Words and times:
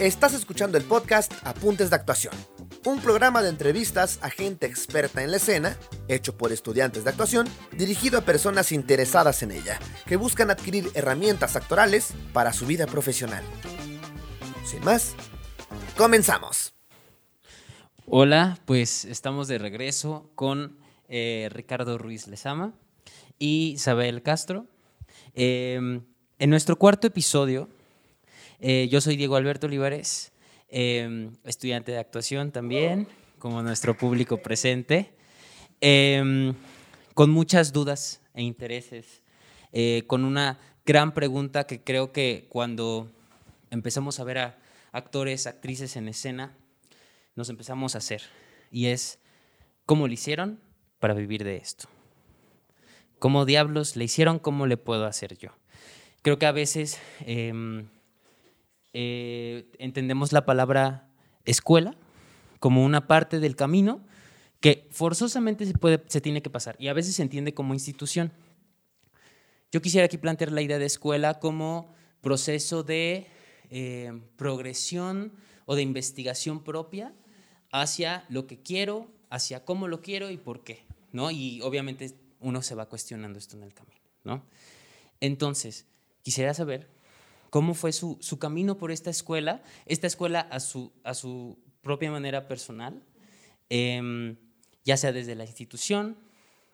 Estás 0.00 0.32
escuchando 0.32 0.78
el 0.78 0.84
podcast 0.84 1.32
Apuntes 1.42 1.90
de 1.90 1.96
Actuación, 1.96 2.32
un 2.84 3.00
programa 3.00 3.42
de 3.42 3.48
entrevistas 3.48 4.20
a 4.22 4.30
gente 4.30 4.64
experta 4.64 5.24
en 5.24 5.32
la 5.32 5.38
escena, 5.38 5.76
hecho 6.06 6.38
por 6.38 6.52
estudiantes 6.52 7.02
de 7.02 7.10
actuación, 7.10 7.48
dirigido 7.76 8.16
a 8.16 8.20
personas 8.22 8.70
interesadas 8.70 9.42
en 9.42 9.50
ella, 9.50 9.80
que 10.06 10.14
buscan 10.14 10.52
adquirir 10.52 10.88
herramientas 10.94 11.56
actorales 11.56 12.14
para 12.32 12.52
su 12.52 12.64
vida 12.64 12.86
profesional. 12.86 13.42
Sin 14.64 14.84
más, 14.84 15.16
comenzamos. 15.96 16.74
Hola, 18.06 18.56
pues 18.66 19.04
estamos 19.04 19.48
de 19.48 19.58
regreso 19.58 20.30
con 20.36 20.78
eh, 21.08 21.48
Ricardo 21.50 21.98
Ruiz 21.98 22.28
Lezama 22.28 22.72
y 23.36 23.72
Isabel 23.72 24.22
Castro. 24.22 24.66
Em, 25.34 26.04
en 26.38 26.50
nuestro 26.50 26.76
cuarto 26.76 27.08
episodio 27.08 27.68
eh, 28.60 28.88
yo 28.90 29.00
soy 29.00 29.16
Diego 29.16 29.36
Alberto 29.36 29.66
Olivares, 29.66 30.32
em, 30.68 31.32
estudiante 31.44 31.92
de 31.92 31.98
actuación 31.98 32.50
también, 32.50 33.06
como 33.38 33.62
nuestro 33.62 33.96
público 33.96 34.38
presente, 34.38 35.12
em, 35.80 36.54
con 37.14 37.30
muchas 37.30 37.72
dudas 37.72 38.20
e 38.34 38.42
intereses, 38.42 39.22
eh, 39.72 40.02
con 40.08 40.24
una 40.24 40.58
gran 40.84 41.14
pregunta 41.14 41.66
que 41.68 41.82
creo 41.82 42.10
que 42.12 42.46
cuando 42.48 43.08
empezamos 43.70 44.18
a 44.18 44.24
ver 44.24 44.38
a 44.38 44.58
actores, 44.90 45.46
actrices 45.46 45.96
en 45.96 46.08
escena, 46.08 46.56
nos 47.36 47.50
empezamos 47.50 47.94
a 47.94 47.98
hacer, 47.98 48.22
y 48.72 48.86
es, 48.86 49.20
¿cómo 49.86 50.08
lo 50.08 50.12
hicieron 50.12 50.58
para 50.98 51.14
vivir 51.14 51.44
de 51.44 51.56
esto? 51.56 51.88
¿Cómo 53.20 53.44
diablos 53.44 53.94
le 53.94 54.04
hicieron? 54.04 54.40
¿Cómo 54.40 54.66
le 54.66 54.76
puedo 54.76 55.06
hacer 55.06 55.38
yo? 55.38 55.50
Creo 56.22 56.38
que 56.38 56.46
a 56.46 56.52
veces 56.52 56.98
em, 57.20 57.86
eh, 58.92 59.70
entendemos 59.78 60.32
la 60.32 60.44
palabra 60.44 61.08
escuela 61.44 61.94
como 62.58 62.84
una 62.84 63.06
parte 63.06 63.40
del 63.40 63.56
camino 63.56 64.00
que 64.60 64.88
forzosamente 64.90 65.66
se, 65.66 65.74
puede, 65.74 66.02
se 66.08 66.20
tiene 66.20 66.42
que 66.42 66.50
pasar 66.50 66.76
y 66.78 66.88
a 66.88 66.92
veces 66.92 67.14
se 67.14 67.22
entiende 67.22 67.54
como 67.54 67.74
institución. 67.74 68.32
Yo 69.70 69.82
quisiera 69.82 70.06
aquí 70.06 70.18
plantear 70.18 70.52
la 70.52 70.62
idea 70.62 70.78
de 70.78 70.86
escuela 70.86 71.38
como 71.38 71.94
proceso 72.20 72.82
de 72.82 73.26
eh, 73.70 74.12
progresión 74.36 75.32
o 75.66 75.76
de 75.76 75.82
investigación 75.82 76.64
propia 76.64 77.14
hacia 77.70 78.24
lo 78.30 78.46
que 78.46 78.62
quiero, 78.62 79.08
hacia 79.30 79.64
cómo 79.64 79.88
lo 79.88 80.00
quiero 80.00 80.30
y 80.30 80.38
por 80.38 80.64
qué, 80.64 80.86
¿no? 81.12 81.30
Y 81.30 81.60
obviamente 81.60 82.14
uno 82.40 82.62
se 82.62 82.74
va 82.74 82.88
cuestionando 82.88 83.38
esto 83.38 83.56
en 83.56 83.62
el 83.62 83.74
camino, 83.74 84.00
¿no? 84.24 84.42
Entonces, 85.20 85.86
quisiera 86.22 86.54
saber 86.54 86.88
cómo 87.50 87.74
fue 87.74 87.92
su, 87.92 88.18
camino 88.38 88.76
por 88.78 88.90
esta 88.90 89.10
escuela, 89.10 89.62
esta 89.86 90.06
escuela 90.06 90.40
a 90.40 90.60
su, 90.60 90.92
a 91.04 91.14
su 91.14 91.58
propia 91.82 92.10
manera 92.10 92.48
personal, 92.48 93.02
em, 93.68 94.36
ya 94.84 94.96
sea 94.96 95.12
desde 95.12 95.34
la 95.34 95.44
institución, 95.44 96.16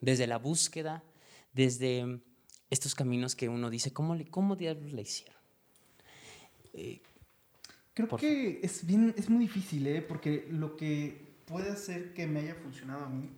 desde 0.00 0.26
la 0.26 0.38
búsqueda, 0.38 1.02
desde 1.52 2.20
estos 2.70 2.94
caminos 2.94 3.36
que 3.36 3.48
uno 3.48 3.70
dice, 3.70 3.92
¿cómo, 3.92 4.16
cómo 4.30 4.56
diablos 4.56 4.92
la 4.92 5.00
hicieron? 5.00 5.36
Eh, 6.72 7.00
Creo 7.94 8.08
que 8.08 8.58
es, 8.60 8.84
bien, 8.84 9.14
es 9.16 9.30
muy 9.30 9.44
difícil, 9.44 9.86
¿eh? 9.86 10.02
porque 10.02 10.48
lo 10.50 10.76
que 10.76 11.36
puede 11.46 11.70
hacer 11.70 12.12
que 12.12 12.26
me 12.26 12.40
haya 12.40 12.56
funcionado 12.56 13.04
a 13.04 13.08
mí, 13.08 13.30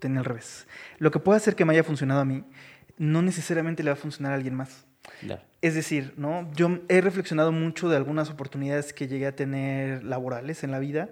tenía 0.00 0.18
al 0.18 0.24
revés, 0.24 0.66
lo 0.98 1.12
que 1.12 1.20
puede 1.20 1.36
hacer 1.36 1.54
que 1.54 1.64
me 1.64 1.74
haya 1.74 1.84
funcionado 1.84 2.22
a 2.22 2.24
mí, 2.24 2.44
no 2.98 3.22
necesariamente 3.22 3.84
le 3.84 3.90
va 3.90 3.94
a 3.94 3.96
funcionar 3.96 4.32
a 4.32 4.34
alguien 4.34 4.56
más. 4.56 4.84
Es 5.60 5.74
decir, 5.74 6.14
¿no? 6.16 6.50
Yo 6.54 6.80
he 6.88 7.00
reflexionado 7.00 7.52
mucho 7.52 7.88
de 7.88 7.96
algunas 7.96 8.30
oportunidades 8.30 8.92
que 8.92 9.06
llegué 9.06 9.26
a 9.26 9.36
tener 9.36 10.02
laborales 10.04 10.64
en 10.64 10.70
la 10.70 10.78
vida 10.78 11.10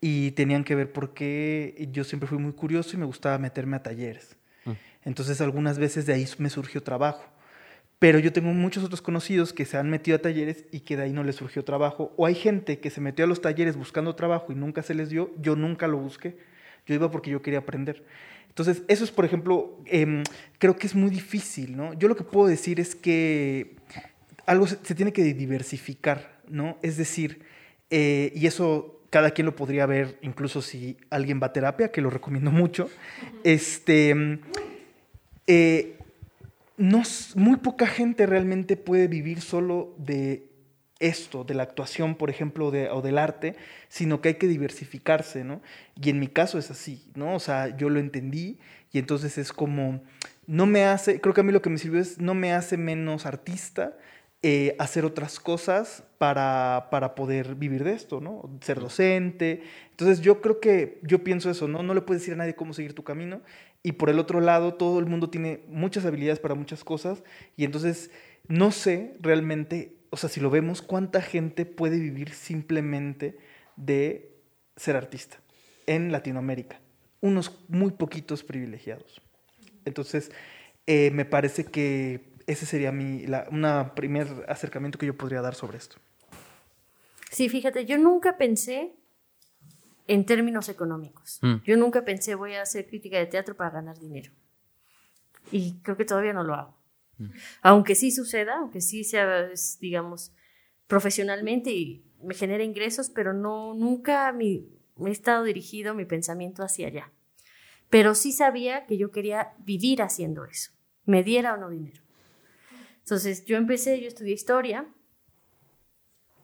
y 0.00 0.32
tenían 0.32 0.64
que 0.64 0.74
ver 0.74 0.92
porque 0.92 1.88
yo 1.92 2.04
siempre 2.04 2.28
fui 2.28 2.38
muy 2.38 2.52
curioso 2.52 2.96
y 2.96 2.98
me 2.98 3.06
gustaba 3.06 3.38
meterme 3.38 3.76
a 3.76 3.82
talleres. 3.82 4.36
Mm. 4.64 4.72
Entonces 5.04 5.40
algunas 5.40 5.78
veces 5.78 6.04
de 6.06 6.12
ahí 6.12 6.26
me 6.38 6.50
surgió 6.50 6.82
trabajo. 6.82 7.24
Pero 7.98 8.18
yo 8.18 8.30
tengo 8.32 8.52
muchos 8.52 8.84
otros 8.84 9.00
conocidos 9.00 9.54
que 9.54 9.64
se 9.64 9.78
han 9.78 9.88
metido 9.88 10.16
a 10.16 10.20
talleres 10.20 10.66
y 10.70 10.80
que 10.80 10.98
de 10.98 11.04
ahí 11.04 11.12
no 11.12 11.24
les 11.24 11.36
surgió 11.36 11.64
trabajo. 11.64 12.12
O 12.18 12.26
hay 12.26 12.34
gente 12.34 12.78
que 12.78 12.90
se 12.90 13.00
metió 13.00 13.24
a 13.24 13.28
los 13.28 13.40
talleres 13.40 13.76
buscando 13.76 14.14
trabajo 14.14 14.52
y 14.52 14.54
nunca 14.54 14.82
se 14.82 14.94
les 14.94 15.08
dio. 15.08 15.30
Yo 15.38 15.56
nunca 15.56 15.88
lo 15.88 15.96
busqué. 15.96 16.36
Yo 16.84 16.94
iba 16.94 17.10
porque 17.10 17.30
yo 17.30 17.40
quería 17.40 17.60
aprender. 17.60 18.04
Entonces, 18.56 18.84
eso 18.88 19.04
es, 19.04 19.10
por 19.10 19.26
ejemplo, 19.26 19.78
em, 19.84 20.22
creo 20.56 20.76
que 20.76 20.86
es 20.86 20.94
muy 20.94 21.10
difícil, 21.10 21.76
¿no? 21.76 21.92
Yo 21.92 22.08
lo 22.08 22.16
que 22.16 22.24
puedo 22.24 22.46
decir 22.46 22.80
es 22.80 22.94
que 22.94 23.76
algo 24.46 24.66
se, 24.66 24.78
tiene 24.94 25.12
que 25.12 25.22
diversificar, 25.22 26.40
¿no? 26.48 26.78
Es 26.80 26.96
decir, 26.96 27.42
eh, 27.90 28.32
y 28.34 28.46
eso 28.46 29.02
cada 29.10 29.32
quien 29.32 29.44
lo 29.44 29.54
podría 29.54 29.84
ver, 29.84 30.16
incluso 30.22 30.62
si 30.62 30.96
alguien 31.10 31.38
va 31.38 31.48
a 31.48 31.52
terapia, 31.52 31.92
que 31.92 32.00
lo 32.00 32.08
recomiendo 32.08 32.50
mucho, 32.50 32.88
este, 33.44 34.08
em, 34.08 34.38
eh, 35.46 35.98
no, 36.78 37.02
muy 37.34 37.56
poca 37.56 37.86
gente 37.86 38.24
realmente 38.24 38.78
puede 38.78 39.06
vivir 39.06 39.42
solo 39.42 39.94
de 39.98 40.48
esto, 40.98 41.44
de 41.44 41.54
la 41.54 41.62
actuación, 41.62 42.14
por 42.14 42.30
ejemplo, 42.30 42.68
o 42.68 43.02
del 43.02 43.18
arte, 43.18 43.56
sino 43.88 44.20
que 44.20 44.30
hay 44.30 44.34
que 44.34 44.48
diversificarse, 44.48 45.44
¿no? 45.44 45.60
Y 46.00 46.10
en 46.10 46.18
mi 46.18 46.28
caso 46.28 46.58
es 46.58 46.70
así, 46.70 47.10
¿no? 47.14 47.34
O 47.34 47.40
sea, 47.40 47.76
yo 47.76 47.90
lo 47.90 48.00
entendí 48.00 48.58
y 48.92 48.98
entonces 48.98 49.36
es 49.38 49.52
como, 49.52 50.02
no 50.46 50.66
me 50.66 50.84
hace, 50.84 51.20
creo 51.20 51.34
que 51.34 51.42
a 51.42 51.44
mí 51.44 51.52
lo 51.52 51.62
que 51.62 51.70
me 51.70 51.78
sirvió 51.78 52.00
es, 52.00 52.18
no 52.18 52.34
me 52.34 52.52
hace 52.52 52.76
menos 52.76 53.26
artista 53.26 53.96
eh, 54.42 54.76
hacer 54.78 55.04
otras 55.04 55.40
cosas 55.40 56.04
para, 56.18 56.88
para, 56.90 57.14
poder 57.14 57.56
vivir 57.56 57.84
de 57.84 57.94
esto, 57.94 58.20
¿no? 58.20 58.48
Ser 58.60 58.78
docente. 58.78 59.62
Entonces 59.90 60.20
yo 60.20 60.40
creo 60.40 60.60
que, 60.60 61.00
yo 61.02 61.24
pienso 61.24 61.50
eso, 61.50 61.68
¿no? 61.68 61.82
No 61.82 61.94
le 61.94 62.02
puedes 62.02 62.22
decir 62.22 62.34
a 62.34 62.36
nadie 62.36 62.54
cómo 62.54 62.72
seguir 62.72 62.94
tu 62.94 63.02
camino. 63.02 63.42
Y 63.82 63.92
por 63.92 64.08
el 64.08 64.18
otro 64.18 64.40
lado, 64.40 64.74
todo 64.74 64.98
el 65.00 65.06
mundo 65.06 65.30
tiene 65.30 65.64
muchas 65.68 66.04
habilidades 66.04 66.38
para 66.38 66.54
muchas 66.54 66.84
cosas 66.84 67.24
y 67.56 67.64
entonces 67.64 68.10
no 68.46 68.70
sé 68.70 69.16
realmente 69.20 69.95
o 70.16 70.18
sea, 70.18 70.30
si 70.30 70.40
lo 70.40 70.48
vemos, 70.48 70.80
¿cuánta 70.80 71.20
gente 71.20 71.66
puede 71.66 71.98
vivir 71.98 72.32
simplemente 72.32 73.36
de 73.76 74.34
ser 74.74 74.96
artista 74.96 75.36
en 75.84 76.10
Latinoamérica? 76.10 76.80
Unos 77.20 77.60
muy 77.68 77.90
poquitos 77.90 78.42
privilegiados. 78.42 79.20
Entonces, 79.84 80.32
eh, 80.86 81.10
me 81.10 81.26
parece 81.26 81.66
que 81.66 82.32
ese 82.46 82.64
sería 82.64 82.92
mi, 82.92 83.26
una 83.50 83.94
primer 83.94 84.26
acercamiento 84.48 84.98
que 84.98 85.04
yo 85.04 85.14
podría 85.18 85.42
dar 85.42 85.54
sobre 85.54 85.76
esto. 85.76 85.98
Sí, 87.30 87.50
fíjate, 87.50 87.84
yo 87.84 87.98
nunca 87.98 88.38
pensé 88.38 88.94
en 90.06 90.24
términos 90.24 90.70
económicos. 90.70 91.40
Mm. 91.42 91.56
Yo 91.62 91.76
nunca 91.76 92.06
pensé 92.06 92.36
voy 92.36 92.54
a 92.54 92.62
hacer 92.62 92.86
crítica 92.86 93.18
de 93.18 93.26
teatro 93.26 93.54
para 93.54 93.68
ganar 93.68 93.98
dinero. 93.98 94.32
Y 95.52 95.74
creo 95.82 95.98
que 95.98 96.06
todavía 96.06 96.32
no 96.32 96.42
lo 96.42 96.54
hago. 96.54 96.75
Aunque 97.62 97.94
sí 97.94 98.10
suceda, 98.10 98.58
aunque 98.58 98.80
sí 98.80 99.04
sea, 99.04 99.48
digamos, 99.80 100.32
profesionalmente 100.86 101.70
y 101.70 102.04
me 102.22 102.34
genera 102.34 102.64
ingresos, 102.64 103.10
pero 103.10 103.32
no, 103.32 103.74
nunca 103.74 104.32
me 104.32 104.64
he 105.06 105.10
estado 105.10 105.44
dirigido 105.44 105.94
mi 105.94 106.04
pensamiento 106.04 106.62
hacia 106.62 106.88
allá. 106.88 107.12
Pero 107.88 108.14
sí 108.14 108.32
sabía 108.32 108.86
que 108.86 108.98
yo 108.98 109.10
quería 109.10 109.54
vivir 109.58 110.02
haciendo 110.02 110.44
eso, 110.44 110.72
me 111.04 111.22
diera 111.22 111.54
o 111.54 111.56
no 111.56 111.70
dinero. 111.70 112.02
Entonces 112.98 113.44
yo 113.44 113.56
empecé, 113.56 114.00
yo 114.00 114.08
estudié 114.08 114.34
historia, 114.34 114.86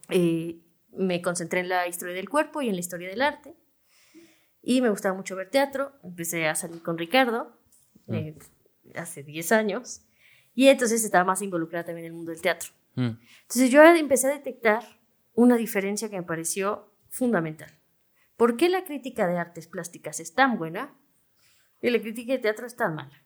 eh, 0.09 0.61
me 0.93 1.21
concentré 1.21 1.61
en 1.61 1.69
la 1.69 1.89
historia 1.89 2.15
del 2.15 2.29
cuerpo 2.29 2.63
y 2.63 2.69
en 2.69 2.75
la 2.75 2.81
historia 2.81 3.09
del 3.09 3.23
arte, 3.23 3.57
y 4.63 4.81
me 4.81 4.91
gustaba 4.91 5.17
mucho 5.17 5.35
ver 5.35 5.51
teatro, 5.51 5.93
empecé 6.05 6.47
a 6.47 6.55
salir 6.55 6.83
con 6.83 6.97
Ricardo 6.97 7.59
mm. 8.07 8.15
eh, 8.15 8.39
hace 8.95 9.25
10 9.25 9.51
años, 9.53 10.03
y 10.55 10.69
entonces 10.69 11.05
estaba 11.05 11.25
más 11.25 11.43
involucrada 11.43 11.85
también 11.85 12.07
en 12.07 12.13
el 12.13 12.17
mundo 12.17 12.33
del 12.33 12.43
teatro. 12.43 12.71
Mm. 12.95 13.11
Entonces 13.43 13.71
yo 13.71 13.83
empecé 13.83 14.29
a 14.29 14.31
detectar 14.31 14.83
una 15.35 15.57
diferencia 15.57 16.09
que 16.11 16.17
me 16.17 16.23
pareció 16.23 16.93
fundamental. 17.09 17.71
¿Por 18.37 18.57
qué 18.57 18.69
la 18.69 18.85
crítica 18.85 19.27
de 19.27 19.39
artes 19.39 19.67
plásticas 19.67 20.21
es 20.21 20.35
tan 20.35 20.59
buena 20.59 20.95
y 21.81 21.91
la 21.91 22.01
crítica 22.01 22.33
de 22.33 22.39
teatro 22.39 22.67
es 22.67 22.77
tan 22.77 22.95
mala? 22.95 23.23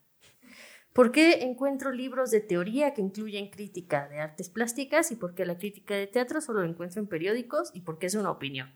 ¿Por 0.93 1.13
qué 1.13 1.43
encuentro 1.43 1.93
libros 1.93 2.31
de 2.31 2.41
teoría 2.41 2.95
que 2.95 3.03
incluyen 3.03 3.51
crítica 3.51 4.09
de 4.09 4.19
artes 4.19 4.49
plásticas 4.49 5.11
y 5.11 5.17
por 5.17 5.35
qué 5.35 5.45
la 5.45 5.59
crítica 5.59 5.95
de 5.95 6.07
teatro 6.07 6.41
solo 6.41 6.63
la 6.63 6.69
encuentro 6.71 7.01
en 7.01 7.07
periódicos 7.07 7.71
y 7.75 7.83
por 7.83 7.99
qué 7.99 8.07
es 8.07 8.15
una 8.15 8.31
opinión? 8.31 8.73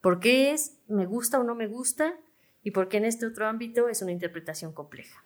¿Por 0.00 0.20
qué 0.20 0.52
es 0.52 0.78
me 0.88 1.06
gusta 1.06 1.40
o 1.40 1.44
no 1.44 1.54
me 1.54 1.66
gusta 1.66 2.14
y 2.62 2.70
por 2.70 2.88
qué 2.88 2.98
en 2.98 3.06
este 3.06 3.26
otro 3.26 3.46
ámbito 3.46 3.88
es 3.88 4.02
una 4.02 4.12
interpretación 4.12 4.72
compleja? 4.72 5.24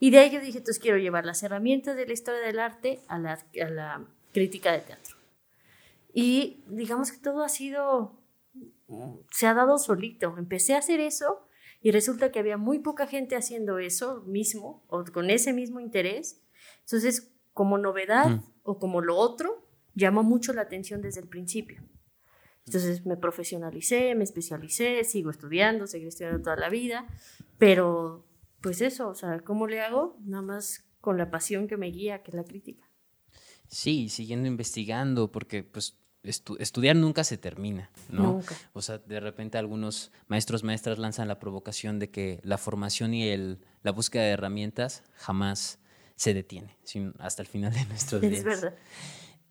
Y 0.00 0.10
de 0.10 0.18
ahí 0.18 0.30
yo 0.30 0.40
dije, 0.40 0.58
entonces 0.58 0.82
quiero 0.82 0.98
llevar 0.98 1.26
las 1.26 1.42
herramientas 1.42 1.94
de 1.94 2.06
la 2.06 2.12
historia 2.14 2.40
del 2.40 2.58
arte 2.58 3.00
a 3.06 3.18
la, 3.18 3.34
a 3.34 3.68
la 3.68 4.04
crítica 4.32 4.72
de 4.72 4.80
teatro. 4.80 5.16
Y 6.12 6.64
digamos 6.68 7.12
que 7.12 7.18
todo 7.18 7.44
ha 7.44 7.50
sido, 7.50 8.18
se 9.30 9.46
ha 9.46 9.54
dado 9.54 9.78
solito. 9.78 10.34
Empecé 10.38 10.74
a 10.74 10.78
hacer 10.78 11.00
eso 11.00 11.46
y 11.82 11.90
resulta 11.90 12.32
que 12.32 12.38
había 12.38 12.56
muy 12.56 12.78
poca 12.78 13.06
gente 13.06 13.36
haciendo 13.36 13.78
eso 13.78 14.22
mismo 14.22 14.82
o 14.88 15.04
con 15.04 15.28
ese 15.28 15.52
mismo 15.52 15.80
interés. 15.80 16.42
Entonces, 16.80 17.30
como 17.52 17.76
novedad 17.76 18.30
mm. 18.30 18.44
o 18.62 18.78
como 18.78 19.02
lo 19.02 19.16
otro, 19.16 19.68
llamó 19.94 20.22
mucho 20.22 20.54
la 20.54 20.62
atención 20.62 21.02
desde 21.02 21.20
el 21.20 21.28
principio. 21.28 21.82
Entonces 22.64 23.04
me 23.04 23.16
profesionalicé, 23.16 24.14
me 24.14 24.24
especialicé, 24.24 25.04
sigo 25.04 25.30
estudiando, 25.30 25.86
seguiré 25.86 26.08
estudiando 26.08 26.42
toda 26.42 26.56
la 26.56 26.68
vida, 26.68 27.06
pero 27.58 28.29
pues 28.60 28.80
eso, 28.80 29.08
o 29.08 29.14
sea, 29.14 29.40
¿cómo 29.40 29.66
le 29.66 29.80
hago? 29.80 30.16
Nada 30.20 30.42
más 30.42 30.84
con 31.00 31.16
la 31.16 31.30
pasión 31.30 31.66
que 31.66 31.76
me 31.76 31.86
guía, 31.88 32.22
que 32.22 32.30
es 32.30 32.34
la 32.34 32.44
crítica. 32.44 32.88
Sí, 33.68 34.08
siguiendo 34.08 34.48
investigando, 34.48 35.30
porque 35.30 35.62
pues 35.62 35.96
estudiar 36.22 36.96
nunca 36.96 37.24
se 37.24 37.38
termina, 37.38 37.90
¿no? 38.10 38.34
Nunca. 38.34 38.54
O 38.72 38.82
sea, 38.82 38.98
de 38.98 39.20
repente 39.20 39.58
algunos 39.58 40.12
maestros, 40.28 40.64
maestras 40.64 40.98
lanzan 40.98 41.28
la 41.28 41.38
provocación 41.38 41.98
de 41.98 42.10
que 42.10 42.40
la 42.42 42.58
formación 42.58 43.14
y 43.14 43.28
el, 43.28 43.60
la 43.82 43.92
búsqueda 43.92 44.24
de 44.24 44.30
herramientas 44.30 45.02
jamás 45.14 45.78
se 46.16 46.34
detiene, 46.34 46.76
hasta 47.18 47.42
el 47.42 47.48
final 47.48 47.72
de 47.72 47.86
nuestros 47.86 48.20
días. 48.20 48.34
Es 48.34 48.44
verdad. 48.44 48.74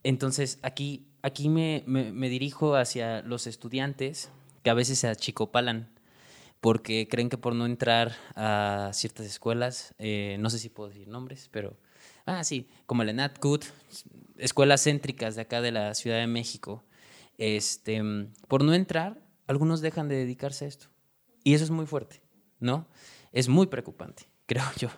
Entonces, 0.04 0.60
aquí, 0.62 1.08
aquí 1.24 1.50
me, 1.50 1.84
me, 1.88 2.30
dirijo 2.30 2.76
hacia 2.76 3.22
los 3.24 3.48
estudiantes 3.48 4.30
que 4.64 4.70
a 4.70 4.74
veces 4.74 5.00
se 5.00 5.08
achicopalan 5.08 5.90
porque 6.62 7.08
creen 7.10 7.30
que 7.30 7.38
por 7.38 7.56
no 7.56 7.66
entrar 7.66 8.16
a 8.36 8.92
ciertas 8.94 9.26
escuelas, 9.26 9.94
eh, 9.98 10.38
no 10.40 10.50
sé 10.50 10.60
si 10.60 10.70
puedo 10.70 10.90
decir 10.90 11.08
nombres, 11.08 11.50
pero, 11.52 11.78
ah, 12.26 12.44
sí, 12.44 12.68
como 12.86 13.04
el 13.04 13.10
ENATCUT, 13.10 13.66
escuelas 14.38 14.84
céntricas 14.84 15.36
de 15.36 15.42
acá 15.42 15.62
de 15.62 15.72
la 15.72 15.94
Ciudad 15.94 16.18
de 16.18 16.28
México, 16.28 16.84
este, 17.38 18.02
por 18.48 18.64
no 18.64 18.74
entrar, 18.74 19.22
algunos 19.48 19.82
dejan 19.82 20.08
de 20.10 20.16
dedicarse 20.16 20.66
a 20.66 20.68
esto. 20.68 20.88
Y 21.44 21.54
eso 21.54 21.64
es 21.64 21.72
muy 21.72 21.86
fuerte, 21.86 22.22
¿no? 22.60 22.88
Es 23.32 23.48
muy 23.48 23.68
preocupante, 23.68 24.28
creo 24.46 24.66
yo. 24.78 24.90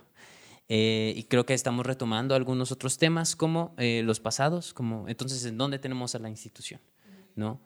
Eh, 0.68 1.14
y 1.18 1.24
creo 1.26 1.46
que 1.46 1.54
estamos 1.54 1.86
retomando 1.86 2.34
algunos 2.34 2.72
otros 2.72 2.98
temas 2.98 3.36
como 3.36 3.76
eh, 3.78 4.04
los 4.06 4.20
pasados, 4.20 4.74
como 4.74 5.08
entonces 5.10 5.44
en 5.46 5.58
dónde 5.58 5.80
tenemos 5.80 6.16
a 6.16 6.20
la 6.20 6.30
institución, 6.30 6.80
¿no? 7.36 7.60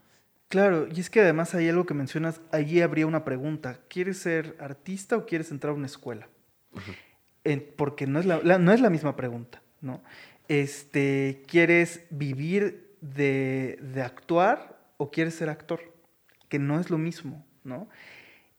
Claro, 0.47 0.87
y 0.93 0.99
es 0.99 1.09
que 1.09 1.21
además 1.21 1.55
hay 1.55 1.69
algo 1.69 1.85
que 1.85 1.93
mencionas, 1.93 2.41
allí 2.51 2.81
habría 2.81 3.07
una 3.07 3.25
pregunta, 3.25 3.79
¿quieres 3.89 4.19
ser 4.19 4.55
artista 4.59 5.17
o 5.17 5.25
quieres 5.25 5.51
entrar 5.51 5.71
a 5.71 5.75
una 5.75 5.87
escuela? 5.87 6.27
porque 7.77 8.07
no 8.07 8.19
es 8.19 8.25
la, 8.25 8.39
no 8.57 8.71
es 8.71 8.81
la 8.81 8.89
misma 8.89 9.15
pregunta, 9.15 9.61
¿no? 9.79 10.01
Este, 10.47 11.43
¿Quieres 11.45 12.01
vivir 12.09 12.95
de, 13.01 13.77
de 13.81 14.01
actuar 14.01 14.79
o 14.97 15.11
quieres 15.11 15.35
ser 15.35 15.49
actor? 15.49 15.79
Que 16.49 16.57
no 16.57 16.79
es 16.79 16.89
lo 16.89 16.97
mismo, 16.97 17.45
¿no? 17.63 17.87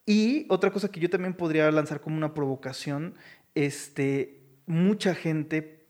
Y 0.05 0.47
otra 0.51 0.71
cosa 0.71 0.89
que 0.89 1.01
yo 1.01 1.11
también 1.11 1.35
podría 1.35 1.69
lanzar 1.73 2.01
como 2.01 2.17
una 2.17 2.33
provocación 2.33 3.17
este, 3.57 4.39
mucha 4.67 5.15
gente 5.15 5.87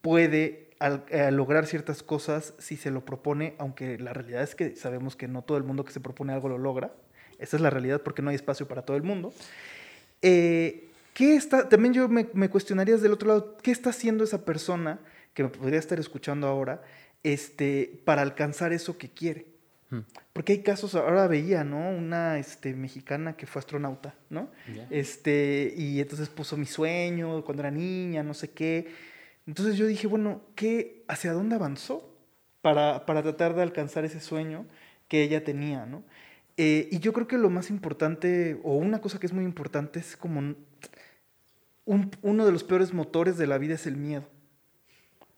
puede 0.00 0.63
eh, 0.80 1.30
lograr 1.30 1.66
ciertas 1.66 2.02
cosas 2.02 2.54
si 2.58 2.76
se 2.76 2.90
lo 2.90 3.04
propone, 3.04 3.54
aunque 3.58 3.98
la 3.98 4.12
realidad 4.12 4.42
es 4.42 4.54
que 4.54 4.76
sabemos 4.76 5.16
que 5.16 5.28
no 5.28 5.42
todo 5.42 5.56
el 5.58 5.64
mundo 5.64 5.84
que 5.84 5.92
se 5.92 6.00
propone 6.00 6.32
algo 6.32 6.48
lo 6.48 6.58
logra. 6.58 6.92
Esa 7.38 7.56
es 7.56 7.62
la 7.62 7.70
realidad 7.70 8.02
porque 8.02 8.22
no 8.22 8.30
hay 8.30 8.36
espacio 8.36 8.68
para 8.68 8.82
todo 8.82 8.96
el 8.96 9.02
mundo. 9.02 9.32
Eh, 10.22 10.88
¿qué 11.14 11.36
está, 11.36 11.68
también 11.68 11.94
yo 11.94 12.08
me, 12.08 12.28
me 12.32 12.48
cuestionaría 12.48 12.96
del 12.96 13.12
otro 13.12 13.28
lado, 13.28 13.56
¿qué 13.62 13.70
está 13.70 13.90
haciendo 13.90 14.24
esa 14.24 14.44
persona 14.44 15.00
que 15.32 15.42
me 15.42 15.48
podría 15.48 15.78
estar 15.78 15.98
escuchando 15.98 16.46
ahora 16.46 16.82
este, 17.22 18.00
para 18.04 18.22
alcanzar 18.22 18.72
eso 18.72 18.98
que 18.98 19.10
quiere? 19.10 19.46
Porque 20.32 20.52
hay 20.54 20.62
casos, 20.62 20.94
ahora 20.94 21.28
veía, 21.28 21.62
¿no? 21.62 21.90
Una 21.90 22.38
este, 22.38 22.74
mexicana 22.74 23.36
que 23.36 23.46
fue 23.46 23.60
astronauta, 23.60 24.14
¿no? 24.30 24.48
Este, 24.90 25.72
y 25.76 26.00
entonces 26.00 26.28
puso 26.28 26.56
mi 26.56 26.66
sueño 26.66 27.44
cuando 27.44 27.62
era 27.62 27.70
niña, 27.70 28.22
no 28.22 28.34
sé 28.34 28.50
qué. 28.50 28.88
Entonces 29.46 29.76
yo 29.76 29.86
dije, 29.86 30.06
bueno, 30.06 30.42
¿qué, 30.54 31.04
¿hacia 31.08 31.32
dónde 31.32 31.56
avanzó 31.56 32.16
para, 32.62 33.06
para 33.06 33.22
tratar 33.22 33.54
de 33.54 33.62
alcanzar 33.62 34.04
ese 34.04 34.20
sueño 34.20 34.66
que 35.08 35.22
ella 35.22 35.44
tenía, 35.44 35.86
¿no? 35.86 36.02
Eh, 36.56 36.88
y 36.90 37.00
yo 37.00 37.12
creo 37.12 37.26
que 37.26 37.36
lo 37.36 37.50
más 37.50 37.70
importante, 37.70 38.60
o 38.62 38.76
una 38.76 39.00
cosa 39.00 39.18
que 39.18 39.26
es 39.26 39.32
muy 39.32 39.44
importante, 39.44 39.98
es 39.98 40.16
como 40.16 40.40
un, 40.40 40.56
uno 42.22 42.46
de 42.46 42.52
los 42.52 42.64
peores 42.64 42.92
motores 42.92 43.36
de 43.36 43.46
la 43.46 43.58
vida 43.58 43.74
es 43.74 43.86
el 43.86 43.96
miedo. 43.96 44.28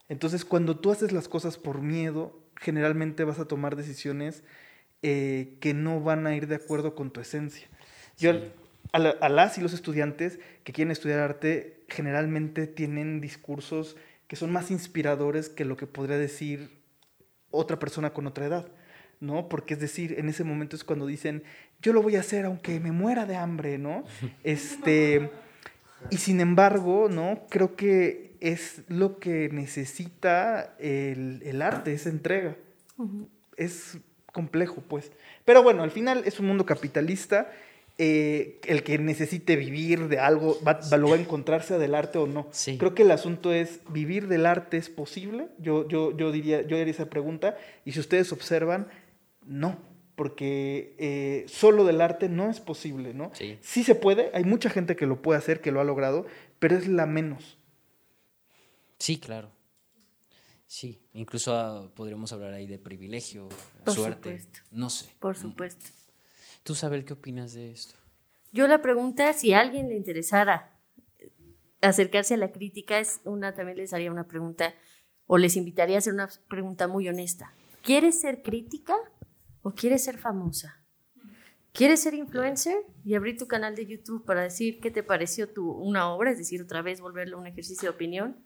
Entonces, 0.08 0.44
cuando 0.44 0.78
tú 0.78 0.92
haces 0.92 1.12
las 1.12 1.28
cosas 1.28 1.58
por 1.58 1.80
miedo, 1.80 2.38
generalmente 2.56 3.24
vas 3.24 3.38
a 3.38 3.48
tomar 3.48 3.76
decisiones 3.76 4.44
eh, 5.02 5.56
que 5.60 5.74
no 5.74 6.00
van 6.00 6.26
a 6.26 6.36
ir 6.36 6.46
de 6.46 6.56
acuerdo 6.56 6.94
con 6.94 7.10
tu 7.10 7.20
esencia. 7.20 7.66
Yo, 8.18 8.32
a, 8.92 9.28
las 9.28 9.58
y 9.58 9.60
los 9.60 9.72
estudiantes 9.72 10.38
que 10.64 10.72
quieren 10.72 10.90
estudiar 10.90 11.20
arte 11.20 11.84
generalmente 11.88 12.66
tienen 12.66 13.20
discursos 13.20 13.96
que 14.28 14.36
son 14.36 14.52
más 14.52 14.70
inspiradores 14.70 15.48
que 15.48 15.64
lo 15.64 15.76
que 15.76 15.86
podría 15.86 16.18
decir 16.18 16.70
otra 17.50 17.78
persona 17.78 18.12
con 18.12 18.26
otra 18.26 18.46
edad, 18.46 18.68
¿no? 19.20 19.48
Porque 19.48 19.74
es 19.74 19.80
decir, 19.80 20.18
en 20.18 20.28
ese 20.28 20.44
momento 20.44 20.76
es 20.76 20.84
cuando 20.84 21.06
dicen, 21.06 21.44
yo 21.80 21.92
lo 21.92 22.02
voy 22.02 22.16
a 22.16 22.20
hacer 22.20 22.44
aunque 22.44 22.80
me 22.80 22.92
muera 22.92 23.26
de 23.26 23.36
hambre, 23.36 23.78
¿no? 23.78 24.04
Este, 24.44 25.30
y 26.10 26.16
sin 26.16 26.40
embargo, 26.40 27.08
¿no? 27.08 27.46
Creo 27.48 27.76
que 27.76 28.36
es 28.40 28.82
lo 28.88 29.18
que 29.18 29.48
necesita 29.50 30.74
el, 30.78 31.62
arte, 31.62 31.92
esa 31.92 32.10
entrega. 32.10 32.56
Es 33.56 33.98
complejo, 34.32 34.82
pues. 34.86 35.12
Pero 35.44 35.62
bueno, 35.62 35.82
al 35.82 35.90
final 35.90 36.22
es 36.26 36.38
un 36.40 36.46
mundo 36.46 36.66
capitalista. 36.66 37.50
Eh, 37.98 38.60
el 38.64 38.82
que 38.82 38.98
necesite 38.98 39.56
vivir 39.56 40.08
de 40.08 40.18
algo, 40.18 40.58
va, 40.62 40.80
lo 40.98 41.08
va 41.08 41.16
a 41.16 41.18
encontrarse 41.18 41.78
del 41.78 41.94
arte 41.94 42.18
o 42.18 42.26
no. 42.26 42.48
Creo 42.78 42.94
que 42.94 43.02
el 43.02 43.10
asunto 43.10 43.54
es, 43.54 43.80
¿vivir 43.90 44.28
del 44.28 44.44
arte 44.44 44.76
es 44.76 44.90
posible? 44.90 45.48
Yo, 45.58 45.88
yo, 45.88 46.14
yo, 46.14 46.30
diría, 46.30 46.60
yo 46.60 46.76
haría 46.76 46.90
esa 46.90 47.08
pregunta. 47.08 47.56
Y 47.86 47.92
si 47.92 48.00
ustedes 48.00 48.32
observan, 48.32 48.88
no, 49.46 49.78
porque 50.14 50.94
eh, 50.98 51.46
solo 51.48 51.84
del 51.84 52.02
arte 52.02 52.28
no 52.28 52.50
es 52.50 52.60
posible, 52.60 53.14
¿no? 53.14 53.30
Sí. 53.34 53.58
sí 53.62 53.82
se 53.82 53.94
puede, 53.94 54.30
hay 54.34 54.44
mucha 54.44 54.68
gente 54.68 54.94
que 54.94 55.06
lo 55.06 55.22
puede 55.22 55.38
hacer, 55.38 55.62
que 55.62 55.72
lo 55.72 55.80
ha 55.80 55.84
logrado, 55.84 56.26
pero 56.58 56.76
es 56.76 56.86
la 56.88 57.06
menos. 57.06 57.56
Sí, 58.98 59.18
claro. 59.18 59.50
Sí, 60.66 61.00
incluso 61.14 61.54
ah, 61.54 61.88
podríamos 61.94 62.32
hablar 62.32 62.52
ahí 62.52 62.66
de 62.66 62.78
privilegio, 62.78 63.48
Por 63.84 63.94
suerte. 63.94 64.38
Supuesto. 64.38 64.60
No 64.70 64.90
sé. 64.90 65.06
Por 65.20 65.36
supuesto. 65.36 65.86
¿Tú 66.66 66.74
sabes 66.74 67.04
qué 67.04 67.12
opinas 67.12 67.54
de 67.54 67.70
esto? 67.70 67.94
Yo 68.52 68.66
la 68.66 68.82
pregunta, 68.82 69.32
si 69.32 69.54
a 69.54 69.60
alguien 69.60 69.88
le 69.88 69.94
interesara 69.94 70.76
acercarse 71.80 72.34
a 72.34 72.38
la 72.38 72.50
crítica, 72.50 72.98
es 72.98 73.20
una, 73.24 73.54
también 73.54 73.78
les 73.78 73.94
haría 73.94 74.10
una 74.10 74.26
pregunta, 74.26 74.74
o 75.26 75.38
les 75.38 75.56
invitaría 75.56 75.94
a 75.94 75.98
hacer 75.98 76.12
una 76.12 76.28
pregunta 76.48 76.88
muy 76.88 77.08
honesta. 77.08 77.54
¿Quieres 77.82 78.20
ser 78.20 78.42
crítica 78.42 78.96
o 79.62 79.74
quieres 79.74 80.02
ser 80.02 80.18
famosa? 80.18 80.84
¿Quieres 81.72 82.02
ser 82.02 82.14
influencer 82.14 82.76
y 83.04 83.14
abrir 83.14 83.38
tu 83.38 83.46
canal 83.46 83.76
de 83.76 83.86
YouTube 83.86 84.24
para 84.24 84.42
decir 84.42 84.80
qué 84.80 84.90
te 84.90 85.04
pareció 85.04 85.48
tu, 85.48 85.70
una 85.70 86.12
obra, 86.12 86.32
es 86.32 86.38
decir, 86.38 86.60
otra 86.60 86.82
vez 86.82 87.00
volverlo 87.00 87.38
un 87.38 87.46
ejercicio 87.46 87.90
de 87.90 87.94
opinión? 87.94 88.44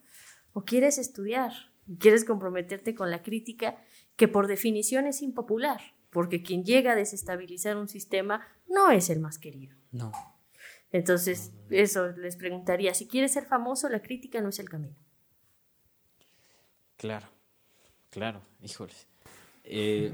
o 0.53 0.65
quieres 0.65 0.99
estudiar, 0.99 1.53
quieres 1.99 2.25
comprometerte 2.25 2.95
con 2.95 3.11
la 3.11 3.23
crítica, 3.23 3.83
que 4.17 4.29
por 4.29 4.47
definición 4.47 5.07
es 5.07 5.23
impopular, 5.23 5.81
porque 6.11 6.43
quien 6.43 6.65
llega 6.65 6.93
a 6.93 6.97
desestabilizar 6.97 7.77
un 7.77 7.89
sistema 7.89 8.47
no 8.69 8.91
es 8.91 9.11
el 9.11 9.21
más 9.21 9.39
querido. 9.39 9.77
No. 9.93 10.13
Entonces, 10.93 11.53
eso 11.71 12.09
les 12.09 12.37
preguntaría, 12.37 12.95
si 12.95 13.07
quieres 13.07 13.33
ser 13.33 13.47
famoso, 13.47 13.89
la 13.89 14.03
crítica 14.03 14.41
no 14.41 14.49
es 14.49 14.59
el 14.59 14.69
camino. 14.69 14.97
Claro, 16.97 17.29
claro, 18.11 18.43
híjoles. 18.61 19.07
Eh, 19.65 20.13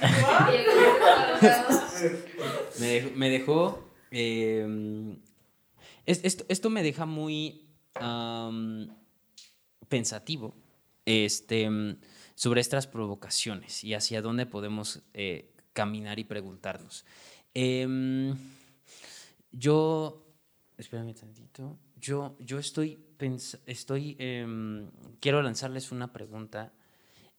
me 3.14 3.30
dejó, 3.30 3.88
eh, 4.10 5.16
esto, 6.06 6.70
me 6.70 6.82
deja 6.82 7.06
muy 7.06 7.62
pensativo 9.88 10.54
este, 11.04 11.70
sobre 12.36 12.60
estas 12.60 12.86
provocaciones 12.86 13.82
y 13.82 13.94
hacia 13.94 14.22
dónde 14.22 14.46
podemos 14.46 15.02
eh, 15.12 15.50
caminar 15.72 16.20
y 16.20 16.24
preguntarnos. 16.24 17.04
Em, 17.52 18.36
yo, 19.50 20.24
espérame 20.78 21.12
tantito, 21.14 21.76
yo, 21.96 22.36
yo 22.38 22.60
estoy, 22.60 23.04
estoy 23.66 24.14
em, 24.20 24.88
quiero 25.18 25.42
lanzarles 25.42 25.90
una 25.90 26.12
pregunta. 26.12 26.72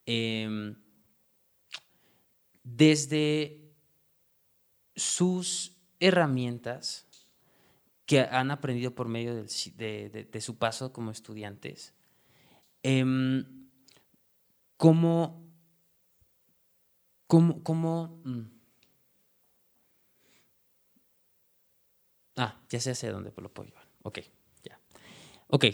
Em, 0.06 0.76
desde 2.64 3.72
sus 4.94 5.78
herramientas 6.02 7.08
que 8.06 8.20
han 8.20 8.52
aprendido 8.52 8.94
por 8.94 9.08
medio 9.08 9.36
de 9.36 10.42
su 10.42 10.58
paso 10.58 10.92
como 10.92 11.12
estudiantes, 11.12 11.94
Em, 12.84 13.57
¿Cómo, 14.78 15.44
cómo, 17.28 17.64
cómo 17.64 18.22
mm? 18.24 18.58
Ah, 22.38 22.62
ya 22.70 22.80
sé 22.80 22.92
hacia 22.92 23.12
dónde 23.12 23.34
lo 23.36 23.52
puedo 23.52 23.68
llevar. 23.68 23.88
Ok, 24.04 24.20
ya. 24.64 24.80
Ok. 25.48 25.66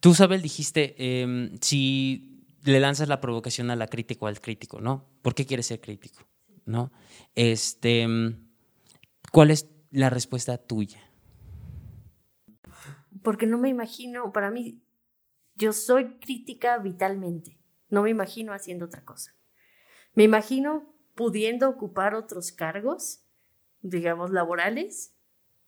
Tú, 0.00 0.12
Sabel, 0.14 0.42
dijiste, 0.42 0.94
em, 0.98 1.56
si, 1.60 2.44
le 2.64 2.80
lanzas 2.80 3.08
la 3.08 3.20
provocación 3.20 3.70
a 3.70 3.76
la 3.76 3.86
crítica 3.86 4.24
o 4.24 4.28
al 4.28 4.40
crítico, 4.40 4.80
¿no? 4.80 5.08
¿Por 5.22 5.34
qué 5.34 5.46
quieres 5.46 5.66
ser 5.66 5.80
crítico? 5.80 6.26
¿No? 6.66 6.90
Este, 7.34 8.06
¿Cuál 9.30 9.50
es 9.50 9.70
la 9.90 10.10
respuesta 10.10 10.58
tuya? 10.58 11.00
Porque 13.22 13.46
no 13.46 13.58
me 13.58 13.68
imagino, 13.68 14.32
para 14.32 14.50
mí, 14.50 14.82
yo 15.54 15.72
soy 15.72 16.18
crítica 16.18 16.78
vitalmente. 16.78 17.58
No 17.94 18.02
me 18.02 18.10
imagino 18.10 18.52
haciendo 18.52 18.86
otra 18.86 19.04
cosa. 19.04 19.36
Me 20.14 20.24
imagino 20.24 20.92
pudiendo 21.14 21.68
ocupar 21.68 22.16
otros 22.16 22.50
cargos, 22.50 23.22
digamos, 23.82 24.32
laborales. 24.32 25.14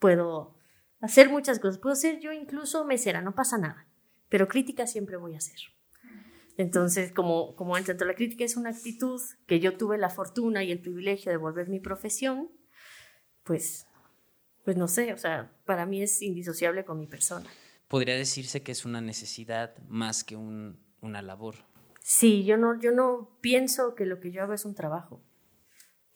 Puedo 0.01 0.59
hacer 1.01 1.31
muchas 1.31 1.61
cosas. 1.61 1.79
Puedo 1.79 1.95
ser 1.95 2.19
yo 2.19 2.33
incluso 2.33 2.85
mesera, 2.85 3.23
no 3.23 3.37
pasa 3.37 3.59
nada. 3.59 3.87
Pero 4.29 4.49
crítica 4.49 4.89
siempre 4.89 5.17
voy 5.17 5.35
a 5.35 5.39
hacer. 5.39 5.61
Entonces, 6.57 7.13
como, 7.13 7.55
como 7.55 7.79
en 7.79 7.85
tanto 7.85 8.05
la 8.05 8.17
crítica 8.17 8.45
es 8.45 8.57
una 8.57 8.71
actitud 8.71 9.23
que 9.47 9.61
yo 9.61 9.77
tuve 9.77 9.97
la 9.97 10.11
fortuna 10.11 10.65
y 10.65 10.73
el 10.73 10.81
privilegio 10.81 11.31
de 11.31 11.37
volver 11.37 11.69
mi 11.69 11.79
profesión, 11.79 12.51
pues, 13.45 13.87
pues 14.65 14.77
no 14.77 14.89
sé, 14.89 15.13
o 15.13 15.17
sea, 15.17 15.53
para 15.65 15.87
mí 15.87 16.03
es 16.03 16.23
indisociable 16.23 16.85
con 16.85 16.99
mi 16.99 17.07
persona. 17.07 17.49
Podría 17.87 18.17
decirse 18.17 18.65
que 18.65 18.73
es 18.73 18.85
una 18.85 19.01
necesidad 19.01 19.79
más 19.87 20.25
que 20.25 20.35
un, 20.35 20.81
una 21.03 21.23
labor. 21.23 21.55
Sí, 22.09 22.45
yo 22.45 22.57
no, 22.57 22.79
yo 22.79 22.93
no 22.93 23.37
pienso 23.41 23.97
que 23.97 24.07
lo 24.07 24.21
que 24.21 24.31
yo 24.31 24.41
hago 24.41 24.53
es 24.53 24.65
un 24.65 24.77
trabajo. 24.77 25.21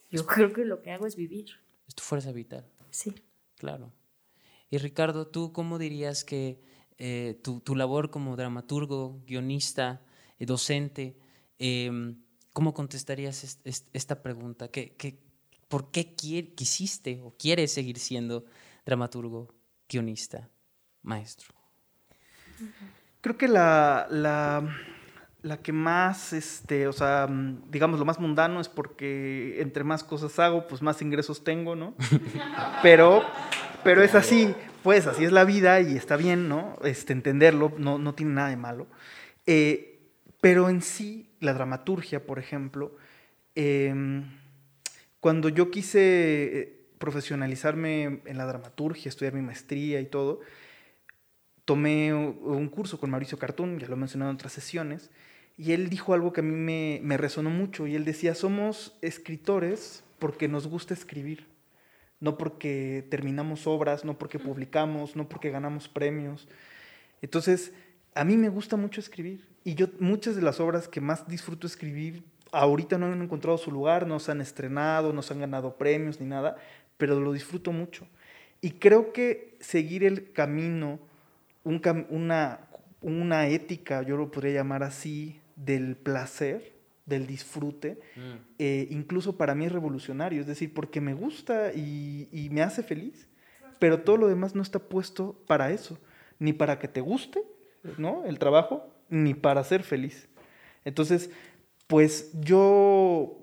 Yo 0.09 0.25
creo 0.25 0.53
que 0.53 0.65
lo 0.65 0.83
que 0.83 0.93
hago 0.93 1.05
es 1.05 1.17
vivir. 1.17 1.51
Es 1.89 1.97
tu 1.97 2.05
fuerza 2.05 2.31
vital. 2.31 2.65
Sí. 2.91 3.13
Claro. 3.57 3.93
Y 4.71 4.79
Ricardo, 4.79 5.27
¿tú 5.27 5.53
cómo 5.53 5.81
dirías 5.81 6.23
que 6.23 6.63
eh, 6.97 7.41
tu, 7.43 7.59
tu, 7.59 7.75
labor 7.75 8.09
como 8.09 8.37
dramaturgo, 8.37 9.21
guionista, 9.27 10.01
eh, 10.39 10.47
docente, 10.47 11.19
eh, 11.59 11.91
¿cómo 12.53 12.73
contestarías 12.73 13.59
esta 13.65 14.23
pregunta? 14.23 14.69
¿Qué, 14.69 14.95
qué, 14.95 15.19
por 15.67 15.91
qué 15.91 16.15
quisiste 16.15 17.21
o 17.21 17.35
quieres 17.37 17.73
seguir 17.73 17.99
siendo 17.99 18.45
dramaturgo, 18.87 19.53
guionista, 19.89 20.49
maestro? 21.03 21.49
Creo 23.21 23.37
que 23.37 23.49
la, 23.49 24.07
la, 24.09 24.73
la, 25.43 25.57
que 25.59 25.73
más, 25.73 26.33
este, 26.33 26.87
o 26.87 26.93
sea, 26.93 27.29
digamos, 27.71 27.99
lo 27.99 28.05
más 28.05 28.19
mundano 28.19 28.61
es 28.61 28.69
porque 28.69 29.61
entre 29.61 29.85
más 29.85 30.05
cosas 30.05 30.39
hago, 30.39 30.67
pues 30.67 30.83
más 30.83 31.01
ingresos 31.03 31.45
tengo, 31.45 31.77
¿no? 31.77 31.95
pero, 32.83 33.23
pero 33.83 34.03
es 34.03 34.15
así, 34.15 34.55
pues 34.83 35.07
así 35.07 35.25
es 35.25 35.33
la 35.33 35.45
vida 35.45 35.81
y 35.81 35.97
está 35.97 36.17
bien, 36.17 36.49
¿no? 36.49 36.77
Este, 36.85 37.13
entenderlo, 37.13 37.73
no, 37.79 37.99
no 37.99 38.15
tiene 38.15 38.33
nada 38.33 38.49
de 38.51 38.57
malo. 38.57 38.87
Eh, 39.47 39.99
pero 40.41 40.69
en 40.69 40.83
sí, 40.83 41.31
la 41.41 41.55
dramaturgia, 41.55 42.25
por 42.25 42.39
ejemplo, 42.39 42.97
em, 43.55 44.25
cuando 45.21 45.49
yo 45.49 45.71
quise 45.71 46.01
eh, 46.01 46.87
profesionalizarme 46.99 48.21
en 48.25 48.39
la 48.39 48.47
dramaturgia, 48.47 49.09
estudiar 49.09 49.35
mi 49.35 49.43
maestría 49.43 50.01
y 50.01 50.07
todo, 50.07 50.41
tomé 51.65 52.13
un 52.13 52.69
curso 52.69 52.99
con 52.99 53.11
Mauricio 53.11 53.39
Cartún, 53.39 53.79
ya 53.79 53.87
lo 53.87 53.95
he 53.95 53.99
mencionado 53.99 54.31
en 54.31 54.35
otras 54.35 54.53
sesiones, 54.53 55.11
y 55.61 55.73
él 55.73 55.91
dijo 55.91 56.15
algo 56.15 56.33
que 56.33 56.41
a 56.41 56.43
mí 56.43 57.01
me, 57.03 57.17
resonó 57.19 57.51
mucho, 57.51 57.87
y 57.87 57.95
él 57.95 58.07
decía, 58.07 58.35
somos 58.35 58.97
escritores 59.03 60.03
porque 60.19 60.49
nos 60.49 60.67
gusta 60.67 60.95
escribir, 60.95 61.49
no 62.19 62.39
porque 62.39 63.07
terminamos 63.11 63.67
obras, 63.67 64.03
no 64.03 64.17
porque 64.17 64.39
publicamos, 64.39 65.17
no 65.17 65.29
porque 65.29 65.51
ganamos 65.51 65.87
premios. 65.87 66.49
Entonces, 67.21 67.75
a 68.15 68.25
mí 68.25 68.39
me 68.39 68.49
gusta 68.49 68.79
mucho 68.79 69.03
escribir 69.03 69.47
y 69.63 69.75
yo 69.75 69.89
muchas 69.99 70.35
de 70.35 70.41
las 70.41 70.61
obras 70.61 70.89
que 70.89 71.03
más 71.03 71.29
disfruto 71.29 71.67
escribir 71.67 72.25
ahorita 72.53 72.97
no 72.97 73.13
han 73.13 73.21
encontrado 73.21 73.59
su 73.59 73.71
lugar, 73.71 74.07
no 74.07 74.19
se 74.19 74.33
han 74.33 74.41
estrenado, 74.41 75.13
no 75.13 75.21
se 75.21 75.35
han 75.35 75.41
ganado 75.41 75.77
premios 75.77 76.23
ni 76.23 76.27
nada, 76.27 76.57
pero 76.97 77.21
lo 77.21 77.35
disfruto 77.35 77.71
mucho. 77.71 78.07
Y 78.63 78.71
creo 78.71 79.13
que 79.13 79.59
seguir 79.61 80.05
el 80.05 80.33
camino, 80.33 80.99
una, 81.65 82.61
una 83.03 83.47
ética, 83.49 84.01
yo 84.01 84.17
lo 84.17 84.31
podría 84.31 84.55
llamar 84.55 84.83
así, 84.83 85.40
del 85.65 85.97
placer, 85.97 86.73
del 87.07 87.27
disfrute, 87.27 88.01
mm. 88.17 88.21
eh, 88.59 88.87
incluso 88.91 89.37
para 89.37 89.55
mí 89.55 89.67
es 89.67 89.73
revolucionario, 89.73 90.41
es 90.41 90.47
decir, 90.47 90.73
porque 90.73 91.01
me 91.01 91.15
gusta 91.15 91.73
y, 91.75 92.29
y 92.33 92.51
me 92.51 92.63
hace 92.63 92.83
feliz, 92.83 93.29
pero 93.79 94.03
todo 94.03 94.17
lo 94.17 94.29
demás 94.29 94.55
no 94.55 94.63
está 94.63 94.79
puesto 94.79 95.43
para 95.47 95.71
eso, 95.71 95.99
ni 96.39 96.53
para 96.53 96.79
que 96.79 96.89
te 96.89 97.01
guste, 97.01 97.43
¿no? 97.99 98.25
El 98.25 98.39
trabajo, 98.39 98.95
ni 99.09 99.35
para 99.35 99.65
ser 99.65 99.83
feliz. 99.83 100.29
Entonces, 100.85 101.31
pues 101.87 102.31
yo 102.41 103.40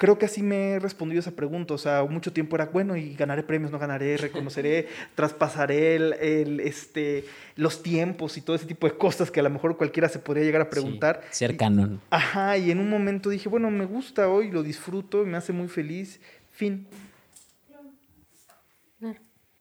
creo 0.00 0.18
que 0.18 0.24
así 0.24 0.42
me 0.42 0.70
he 0.70 0.78
respondido 0.78 1.20
esa 1.20 1.32
pregunta. 1.32 1.74
O 1.74 1.78
sea, 1.78 2.02
mucho 2.04 2.32
tiempo 2.32 2.56
era, 2.56 2.64
bueno, 2.64 2.96
y 2.96 3.14
ganaré 3.14 3.42
premios, 3.42 3.70
no 3.70 3.78
ganaré, 3.78 4.16
reconoceré, 4.16 4.88
traspasaré 5.14 5.96
el, 5.96 6.60
este, 6.60 7.26
los 7.54 7.82
tiempos 7.82 8.38
y 8.38 8.40
todo 8.40 8.56
ese 8.56 8.64
tipo 8.64 8.86
de 8.86 8.96
cosas 8.96 9.30
que 9.30 9.40
a 9.40 9.42
lo 9.42 9.50
mejor 9.50 9.76
cualquiera 9.76 10.08
se 10.08 10.18
podría 10.18 10.42
llegar 10.42 10.62
a 10.62 10.70
preguntar. 10.70 11.20
Sí, 11.30 11.40
ser 11.40 11.58
canon. 11.58 12.00
Ajá, 12.08 12.56
y 12.56 12.70
en 12.70 12.80
un 12.80 12.88
momento 12.88 13.28
dije, 13.28 13.50
bueno, 13.50 13.70
me 13.70 13.84
gusta 13.84 14.30
hoy, 14.30 14.50
lo 14.50 14.62
disfruto, 14.62 15.26
me 15.26 15.36
hace 15.36 15.52
muy 15.52 15.68
feliz, 15.68 16.18
fin. 16.50 16.88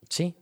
Sí, 0.08 0.36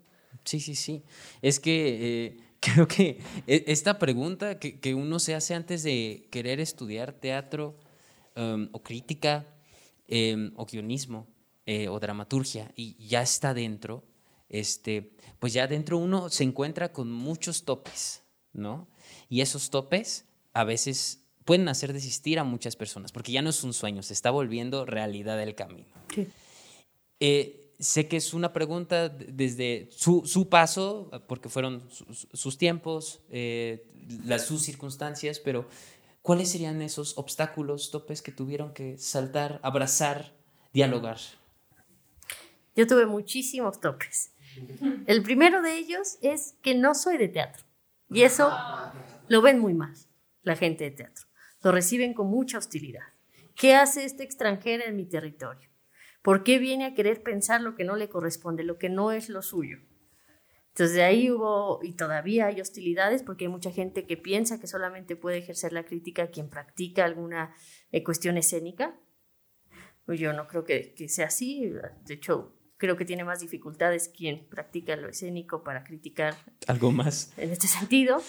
sí, 0.43 0.59
sí, 0.59 0.75
sí. 0.75 1.03
Es 1.41 1.59
que... 1.59 2.25
Eh, 2.25 2.37
creo 2.59 2.87
que 2.87 3.19
e, 3.45 3.65
esta 3.67 3.99
pregunta 3.99 4.57
que, 4.57 4.95
uno 4.95 5.19
se 5.19 5.35
hace 5.35 5.53
antes 5.53 5.83
de 5.83 6.27
querer 6.31 6.59
estudiar 6.59 7.13
teatro 7.13 7.75
um, 8.35 8.67
o 8.71 8.81
crítica 8.81 9.45
em, 10.07 10.51
o 10.55 10.65
guionismo 10.65 11.27
eh, 11.65 11.89
o 11.89 11.99
dramaturgia 11.99 12.71
y 12.75 12.95
ya 13.07 13.21
está 13.21 13.53
dentro, 13.53 14.03
este, 14.49 15.11
pues 15.39 15.53
ya 15.53 15.67
dentro 15.67 15.97
uno 15.97 16.29
se 16.29 16.43
encuentra 16.43 16.93
con 16.93 17.11
muchos 17.11 17.65
topes, 17.65 18.23
¿no? 18.53 18.87
Y 19.29 19.41
esos 19.41 19.69
topes 19.69 20.25
a 20.53 20.63
veces 20.63 21.23
pueden 21.43 21.67
hacer 21.67 21.93
desistir 21.93 22.39
a 22.39 22.43
muchas 22.43 22.75
personas, 22.75 23.11
porque 23.11 23.31
ya 23.31 23.41
no 23.41 23.49
es 23.49 23.63
un 23.63 23.73
sueño, 23.73 24.03
se 24.03 24.13
está 24.13 24.31
volviendo 24.31 24.85
realidad 24.85 25.41
el 25.41 25.55
camino. 25.55 25.87
Sí. 26.13 26.27
Eh, 27.19 27.73
sé 27.79 28.07
que 28.07 28.17
es 28.17 28.33
una 28.33 28.53
pregunta 28.53 29.09
desde 29.09 29.89
su, 29.91 30.47
paso, 30.49 31.09
porque 31.27 31.49
fueron 31.49 31.83
sus, 32.33 32.57
tiempos, 32.57 33.21
eh, 33.29 33.85
las, 34.25 34.45
sus 34.45 34.63
circunstancias, 34.63 35.39
pero 35.39 35.67
¿cuáles 36.27 36.51
serían 36.51 36.81
esos 36.81 37.17
obstáculos, 37.17 37.89
topes 37.89 38.21
que 38.21 38.33
tuvieron 38.33 38.73
que 38.73 38.97
saltar, 38.97 39.61
abrazar, 39.63 40.33
dialogar? 40.73 41.19
Yo 42.75 42.85
tuve 42.85 43.05
muchísimos 43.05 43.79
topes. 43.79 44.33
El 45.05 45.23
primero 45.23 45.61
de 45.61 45.77
ellos 45.77 46.17
es 46.21 46.55
que 46.61 46.75
no 46.75 46.95
soy 46.95 47.17
de 47.17 47.29
teatro. 47.29 47.63
Y 48.09 48.23
eso 48.23 48.51
lo 49.29 49.41
ven 49.41 49.59
muy 49.59 49.73
mal 49.73 49.95
la 50.43 50.57
gente 50.57 50.83
de 50.83 50.91
teatro. 50.91 51.27
Lo 51.63 51.71
reciben 51.71 52.13
con 52.13 52.27
mucha 52.27 52.57
hostilidad. 52.57 53.07
¿Qué 53.55 53.75
hace 53.75 54.03
este 54.03 54.23
extranjero 54.23 54.83
en 54.83 54.97
mi 54.97 55.05
territorio? 55.05 55.69
¿Por 56.21 56.43
qué 56.43 56.59
viene 56.59 56.83
a 56.83 56.93
querer 56.93 57.23
pensar 57.23 57.61
lo 57.61 57.73
que 57.75 57.85
no 57.85 57.95
le 57.95 58.09
corresponde, 58.09 58.65
lo 58.65 58.77
que 58.77 58.89
no 58.89 59.13
es 59.13 59.29
lo 59.29 59.41
suyo? 59.41 59.77
Entonces 60.77 60.95
de 60.95 61.03
ahí 61.03 61.31
hubo 61.31 61.79
y 61.81 61.93
todavía 61.93 62.45
hay 62.45 62.61
hostilidades 62.61 63.23
porque 63.23 63.45
hay 63.45 63.49
mucha 63.49 63.71
gente 63.71 64.05
que 64.05 64.15
piensa 64.15 64.59
que 64.59 64.67
solamente 64.67 65.15
puede 65.15 65.39
ejercer 65.39 65.73
la 65.73 65.83
crítica 65.83 66.27
quien 66.27 66.51
practica 66.51 67.03
alguna 67.03 67.55
eh, 67.91 68.03
cuestión 68.03 68.37
escénica. 68.37 68.95
Pues 70.05 70.19
yo 70.19 70.33
no 70.33 70.45
creo 70.45 70.65
que, 70.65 70.93
que, 70.93 71.09
sea 71.09 71.25
así. 71.25 71.73
De 72.05 72.13
hecho, 72.13 72.53
creo 72.77 72.95
que 72.95 73.05
tiene 73.05 73.23
más 73.23 73.39
dificultades 73.39 74.07
quien 74.15 74.47
practica 74.49 74.95
lo 74.95 75.09
escénico 75.09 75.63
para 75.63 75.83
criticar. 75.83 76.35
Algo 76.67 76.91
más. 76.91 77.33
En 77.37 77.49
este 77.49 77.67
sentido. 77.67 78.21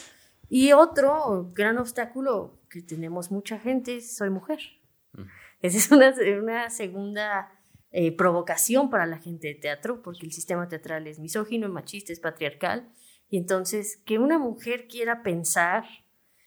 Y 0.49 0.73
otro 0.73 1.52
gran 1.52 1.76
obstáculo 1.76 2.62
que 2.71 2.81
tenemos 2.81 3.31
mucha 3.31 3.59
gente 3.59 4.00
soy 4.00 4.31
mujer. 4.31 4.61
Mm. 5.12 5.25
Esa 5.61 5.76
es 5.76 5.90
una, 5.90 6.14
una 6.40 6.71
segunda 6.71 7.58
eh, 7.90 8.12
provocación 8.12 8.90
para 8.90 9.07
la 9.07 9.18
gente 9.18 9.49
de 9.49 9.54
teatro, 9.54 10.02
porque 10.02 10.26
el 10.26 10.33
sistema 10.33 10.68
teatral 10.68 11.07
es 11.07 11.18
misógino, 11.18 11.68
machista, 11.71 12.12
es 12.12 12.21
patriarcal. 12.21 12.92
Y 13.30 13.38
entonces, 13.38 14.02
que 14.04 14.18
una 14.18 14.38
mujer 14.38 14.88
quiera 14.88 15.23
pensar 15.23 15.85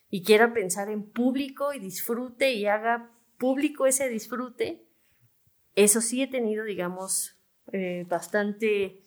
y 0.10 0.24
quiera 0.24 0.54
pensar 0.54 0.90
en 0.90 1.04
público 1.10 1.74
y 1.74 1.80
disfrute 1.80 2.54
y 2.54 2.68
haga 2.68 3.12
público 3.40 3.88
ese 3.88 4.08
disfrute, 4.08 4.86
eso 5.76 6.02
sí 6.02 6.22
he 6.22 6.28
tenido, 6.28 6.64
digamos, 6.64 7.40
eh, 7.72 8.06
bastante, 8.08 9.02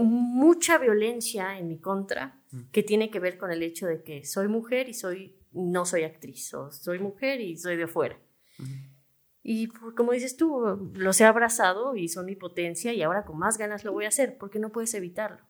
mucha 0.00 0.78
violencia 0.78 1.58
en 1.58 1.68
mi 1.68 1.78
contra, 1.78 2.40
mm. 2.52 2.70
que 2.70 2.82
tiene 2.82 3.10
que 3.10 3.20
ver 3.20 3.36
con 3.36 3.50
el 3.50 3.62
hecho 3.62 3.86
de 3.86 4.02
que 4.02 4.24
soy 4.24 4.48
mujer 4.48 4.88
y 4.88 4.94
soy, 4.94 5.36
no 5.52 5.84
soy 5.84 6.04
actriz, 6.04 6.54
o 6.54 6.70
soy 6.70 7.00
mujer 7.00 7.40
y 7.40 7.58
soy 7.58 7.76
de 7.76 7.84
afuera. 7.84 8.18
Y 9.42 9.68
como 9.68 10.12
dices 10.12 10.36
tú, 10.36 10.92
los 10.94 11.20
he 11.20 11.24
abrazado 11.24 11.96
y 11.96 12.08
son 12.08 12.26
mi 12.26 12.36
potencia 12.36 12.92
y 12.92 13.02
ahora 13.02 13.24
con 13.24 13.38
más 13.38 13.58
ganas 13.58 13.84
lo 13.84 13.92
voy 13.92 14.04
a 14.04 14.08
hacer 14.08 14.38
porque 14.38 14.60
no 14.60 14.70
puedes 14.70 14.94
evitarlo. 14.94 15.44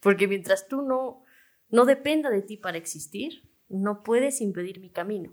Porque 0.00 0.28
mientras 0.28 0.68
tú 0.68 0.82
no, 0.82 1.24
no 1.68 1.84
dependa 1.84 2.30
de 2.30 2.42
ti 2.42 2.56
para 2.56 2.78
existir, 2.78 3.48
no 3.68 4.02
puedes 4.02 4.40
impedir 4.40 4.80
mi 4.80 4.90
camino. 4.90 5.32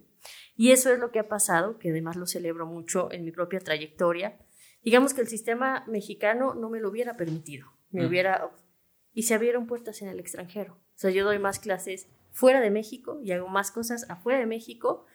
Y 0.55 0.71
eso 0.71 0.91
es 0.91 0.99
lo 0.99 1.11
que 1.11 1.19
ha 1.19 1.27
pasado, 1.27 1.77
que 1.77 1.89
además 1.89 2.15
lo 2.15 2.25
celebro 2.25 2.65
mucho 2.65 3.11
en 3.11 3.23
mi 3.23 3.31
propia 3.31 3.59
trayectoria. 3.59 4.37
Digamos 4.83 5.13
que 5.13 5.21
el 5.21 5.27
sistema 5.27 5.83
mexicano 5.87 6.53
no 6.53 6.69
me 6.69 6.79
lo 6.79 6.89
hubiera 6.89 7.15
permitido, 7.15 7.67
me 7.91 8.05
hubiera... 8.05 8.49
Y 9.13 9.23
se 9.23 9.33
abrieron 9.33 9.67
puertas 9.67 10.01
en 10.01 10.09
el 10.09 10.19
extranjero. 10.19 10.73
O 10.73 10.97
sea, 10.97 11.11
yo 11.11 11.25
doy 11.25 11.39
más 11.39 11.59
clases 11.59 12.07
fuera 12.31 12.61
de 12.61 12.69
México 12.69 13.19
y 13.23 13.31
hago 13.31 13.47
más 13.47 13.71
cosas 13.71 14.09
afuera 14.09 14.39
de 14.39 14.45
México 14.45 15.05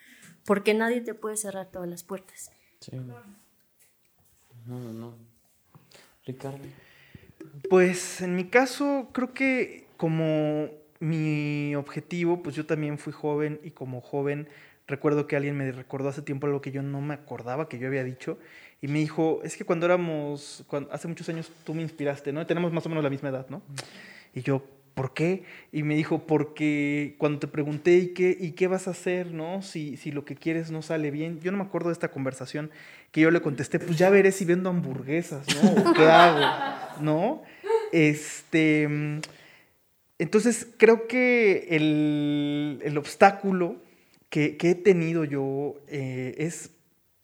porque 0.44 0.74
nadie 0.74 1.00
te 1.00 1.14
puede 1.14 1.36
cerrar 1.36 1.70
todas 1.70 1.88
las 1.88 2.04
puertas. 2.04 2.50
Sí. 2.85 2.97
No, 4.67 4.79
no, 4.79 4.93
no. 4.93 5.14
Ricardo. 6.26 6.59
Pues 7.71 8.21
en 8.21 8.37
mi 8.37 8.45
caso, 8.45 9.09
creo 9.12 9.33
que 9.33 9.87
como 9.97 10.69
mi 11.00 11.75
objetivo, 11.76 12.43
pues 12.43 12.57
yo 12.57 12.67
también 12.67 12.99
fui 12.99 13.12
joven 13.12 13.59
y 13.62 13.71
como 13.71 14.03
joven 14.03 14.49
recuerdo 14.87 15.26
que 15.26 15.37
alguien 15.37 15.57
me 15.57 15.73
recordó 15.73 16.11
hace 16.11 16.21
tiempo 16.21 16.47
algo 16.47 16.61
que 16.61 16.73
yo 16.73 16.83
no 16.83 17.00
me 17.00 17.14
acordaba 17.14 17.71
que 17.71 17.79
yo 17.79 17.87
había 17.87 18.05
dicho 18.05 18.38
y 18.83 18.88
me 18.88 18.99
dijo, 18.99 19.41
es 19.45 19.57
que 19.57 19.64
cuando 19.64 19.87
éramos, 19.87 20.62
hace 20.91 21.09
muchos 21.09 21.26
años 21.31 21.50
tú 21.64 21.73
me 21.73 21.81
inspiraste, 21.81 22.35
¿no? 22.35 22.47
Tenemos 22.47 22.71
más 22.71 22.85
o 22.85 22.91
menos 22.91 23.03
la 23.03 23.09
misma 23.09 23.31
edad, 23.31 23.47
¿no? 23.49 23.62
Y 24.35 24.43
yo, 24.43 24.62
¿por 24.94 25.12
qué? 25.12 25.42
Y 25.72 25.82
me 25.82 25.94
dijo, 25.96 26.26
porque 26.26 27.16
cuando 27.18 27.40
te 27.40 27.48
pregunté, 27.48 27.96
¿y 27.98 28.08
qué, 28.08 28.36
y 28.38 28.52
qué 28.52 28.68
vas 28.68 28.88
a 28.88 28.92
hacer, 28.92 29.32
no? 29.32 29.60
Si, 29.62 29.96
si 29.96 30.12
lo 30.12 30.24
que 30.24 30.36
quieres 30.36 30.70
no 30.70 30.82
sale 30.82 31.10
bien. 31.10 31.40
Yo 31.40 31.50
no 31.52 31.58
me 31.58 31.64
acuerdo 31.64 31.88
de 31.88 31.94
esta 31.94 32.10
conversación 32.10 32.70
que 33.10 33.20
yo 33.20 33.30
le 33.30 33.42
contesté, 33.42 33.78
pues 33.78 33.98
ya 33.98 34.10
veré 34.10 34.32
si 34.32 34.44
vendo 34.44 34.70
hamburguesas, 34.70 35.46
¿no? 35.62 35.90
¿O 35.90 35.94
qué 35.94 36.04
hago? 36.04 37.02
¿No? 37.02 37.42
Este. 37.92 38.88
Entonces, 40.18 40.68
creo 40.76 41.06
que 41.06 41.66
el, 41.70 42.80
el 42.84 42.96
obstáculo 42.98 43.82
que, 44.30 44.56
que, 44.56 44.70
he 44.70 44.74
tenido 44.74 45.24
yo 45.24 45.74
eh, 45.88 46.34
es 46.38 46.70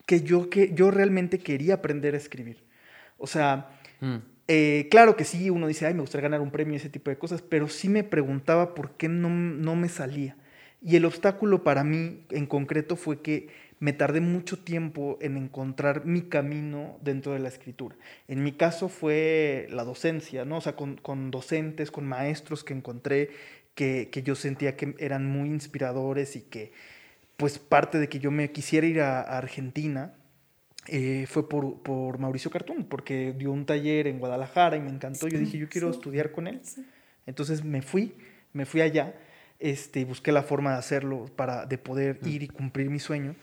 que 0.06 0.22
yo, 0.22 0.50
que 0.50 0.74
yo 0.74 0.90
realmente 0.90 1.38
quería 1.38 1.74
aprender 1.74 2.14
a 2.14 2.18
escribir. 2.18 2.64
O 3.16 3.26
sea, 3.26 3.70
mm. 4.00 4.16
Eh, 4.52 4.88
claro 4.90 5.14
que 5.14 5.24
sí, 5.24 5.48
uno 5.48 5.68
dice, 5.68 5.86
ay, 5.86 5.94
me 5.94 6.00
gustaría 6.00 6.24
ganar 6.24 6.40
un 6.40 6.50
premio 6.50 6.74
ese 6.74 6.88
tipo 6.88 7.08
de 7.08 7.16
cosas, 7.16 7.40
pero 7.40 7.68
sí 7.68 7.88
me 7.88 8.02
preguntaba 8.02 8.74
por 8.74 8.96
qué 8.96 9.08
no, 9.08 9.28
no 9.30 9.76
me 9.76 9.88
salía. 9.88 10.36
Y 10.82 10.96
el 10.96 11.04
obstáculo 11.04 11.62
para 11.62 11.84
mí 11.84 12.24
en 12.30 12.46
concreto 12.46 12.96
fue 12.96 13.22
que 13.22 13.46
me 13.78 13.92
tardé 13.92 14.20
mucho 14.20 14.58
tiempo 14.58 15.18
en 15.20 15.36
encontrar 15.36 16.04
mi 16.04 16.22
camino 16.22 16.98
dentro 17.00 17.32
de 17.32 17.38
la 17.38 17.46
escritura. 17.46 17.94
En 18.26 18.42
mi 18.42 18.50
caso 18.50 18.88
fue 18.88 19.68
la 19.70 19.84
docencia, 19.84 20.44
¿no? 20.44 20.56
O 20.56 20.60
sea, 20.60 20.74
con, 20.74 20.96
con 20.96 21.30
docentes, 21.30 21.92
con 21.92 22.04
maestros 22.04 22.64
que 22.64 22.74
encontré 22.74 23.30
que, 23.76 24.08
que, 24.10 24.24
yo 24.24 24.34
sentía 24.34 24.74
que 24.74 24.96
eran 24.98 25.26
muy 25.26 25.48
inspiradores 25.48 26.34
y 26.34 26.40
que, 26.40 26.72
pues, 27.36 27.60
parte 27.60 28.00
de 28.00 28.08
que 28.08 28.18
yo 28.18 28.32
me 28.32 28.50
quisiera 28.50 28.88
ir 28.88 29.00
a 29.00 29.20
Argentina, 29.20 30.12
eh, 30.92 31.26
fue 31.28 31.48
por, 31.48 31.78
por, 31.82 32.18
Mauricio 32.18 32.50
Cartún, 32.50 32.84
porque 32.84 33.32
dio 33.32 33.52
un 33.52 33.64
taller 33.64 34.08
en 34.08 34.18
Guadalajara 34.18 34.76
y 34.76 34.80
me 34.80 34.90
encantó. 34.90 35.28
Yo 35.28 35.38
dije, 35.38 35.56
yo 35.56 35.68
quiero 35.68 35.88
estudiar 35.88 36.32
con 36.32 36.48
él. 36.48 36.60
Entonces 37.26 37.64
me 37.64 37.80
fui, 37.80 38.12
me 38.52 38.66
fui 38.66 38.80
allá, 38.80 39.14
este, 39.60 40.04
busqué 40.04 40.32
la 40.32 40.42
forma 40.42 40.72
de 40.72 40.78
hacerlo, 40.78 41.26
para, 41.36 41.64
de 41.64 41.78
poder 41.78 42.18
ir 42.24 42.42
y 42.42 42.48
cumplir 42.48 42.90
mi 42.90 42.98
sueño. 42.98 43.36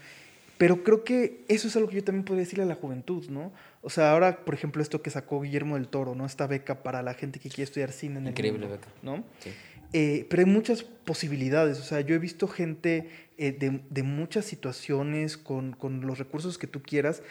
Pero 0.58 0.84
creo 0.84 1.06
que 1.06 1.46
eso 1.48 1.70
es 1.70 1.76
algo 1.78 1.88
que 1.88 1.96
yo 1.96 2.04
también 2.04 2.26
podría 2.26 2.44
decirle 2.44 2.66
a 2.66 2.68
la 2.68 2.76
juventud, 2.76 3.30
¿no? 3.30 3.54
O 3.82 3.90
sea, 3.90 4.12
ahora, 4.12 4.44
por 4.44 4.54
ejemplo, 4.54 4.82
esto 4.82 5.02
que 5.02 5.10
sacó 5.10 5.40
Guillermo 5.40 5.76
del 5.76 5.88
Toro, 5.88 6.16
¿no? 6.16 6.26
Esta 6.26 6.48
beca 6.48 6.84
para 6.84 7.02
la 7.02 7.14
gente 7.14 7.40
que 7.40 7.48
quiere 7.48 7.64
estudiar 7.64 7.92
cine 7.92 8.20
en 8.20 8.28
Increíble 8.28 8.66
el 8.66 8.72
beca. 8.72 8.88
¿no? 9.04 9.24
Sí. 9.40 9.52
Eh, 9.94 10.28
pero 10.30 10.42
hay 10.42 10.50
muchas 10.50 10.84
posibilidades, 10.84 11.80
o 11.80 11.84
sea, 11.84 12.02
yo 12.02 12.14
he 12.14 12.20
visto 12.20 12.48
gente 12.48 13.10
eh, 13.38 13.54
de, 13.54 13.82
de, 13.90 14.04
muchas 14.04 14.44
situaciones 14.44 15.38
con, 15.38 15.72
con, 15.72 16.06
los 16.06 16.18
recursos 16.18 16.58
que 16.58 16.68
tú 16.68 16.82
quieras 16.82 17.24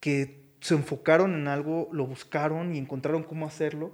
que 0.00 0.48
se 0.60 0.74
enfocaron 0.74 1.34
en 1.34 1.48
algo, 1.48 1.88
lo 1.92 2.06
buscaron 2.06 2.74
y 2.74 2.78
encontraron 2.78 3.22
cómo 3.22 3.46
hacerlo, 3.46 3.92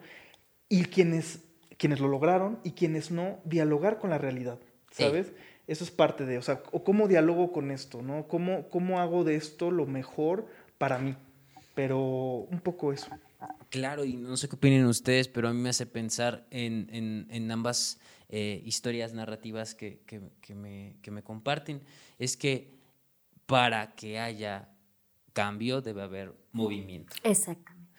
y 0.68 0.84
quienes, 0.84 1.40
quienes 1.76 2.00
lo 2.00 2.08
lograron 2.08 2.58
y 2.64 2.72
quienes 2.72 3.10
no, 3.10 3.40
dialogar 3.44 3.98
con 3.98 4.10
la 4.10 4.18
realidad, 4.18 4.58
¿sabes? 4.90 5.32
Eso 5.66 5.84
es 5.84 5.90
parte 5.90 6.24
de, 6.24 6.38
o 6.38 6.42
sea, 6.42 6.62
o 6.72 6.84
cómo 6.84 7.08
dialogo 7.08 7.52
con 7.52 7.70
esto, 7.70 8.02
¿no? 8.02 8.28
¿Cómo, 8.28 8.68
¿Cómo 8.68 9.00
hago 9.00 9.24
de 9.24 9.36
esto 9.36 9.70
lo 9.70 9.86
mejor 9.86 10.46
para 10.78 10.98
mí? 10.98 11.16
Pero 11.74 11.98
un 11.98 12.60
poco 12.60 12.92
eso. 12.92 13.08
Claro, 13.70 14.04
y 14.04 14.14
no 14.16 14.36
sé 14.36 14.48
qué 14.48 14.56
opinen 14.56 14.86
ustedes, 14.86 15.28
pero 15.28 15.48
a 15.48 15.52
mí 15.52 15.60
me 15.60 15.68
hace 15.68 15.86
pensar 15.86 16.46
en, 16.50 16.88
en, 16.92 17.26
en 17.30 17.50
ambas 17.50 17.98
eh, 18.28 18.62
historias 18.64 19.12
narrativas 19.12 19.74
que, 19.74 20.00
que, 20.06 20.20
que, 20.40 20.54
me, 20.54 20.96
que, 21.02 21.10
me, 21.10 21.22
comparten. 21.22 21.82
Es 22.18 22.36
que 22.36 22.74
para 23.46 23.94
que 23.94 24.18
haya 24.18 24.70
cambio 25.32 25.80
debe 25.80 26.02
haber 26.02 26.34
movimiento. 26.52 27.14
Exactamente. 27.22 27.92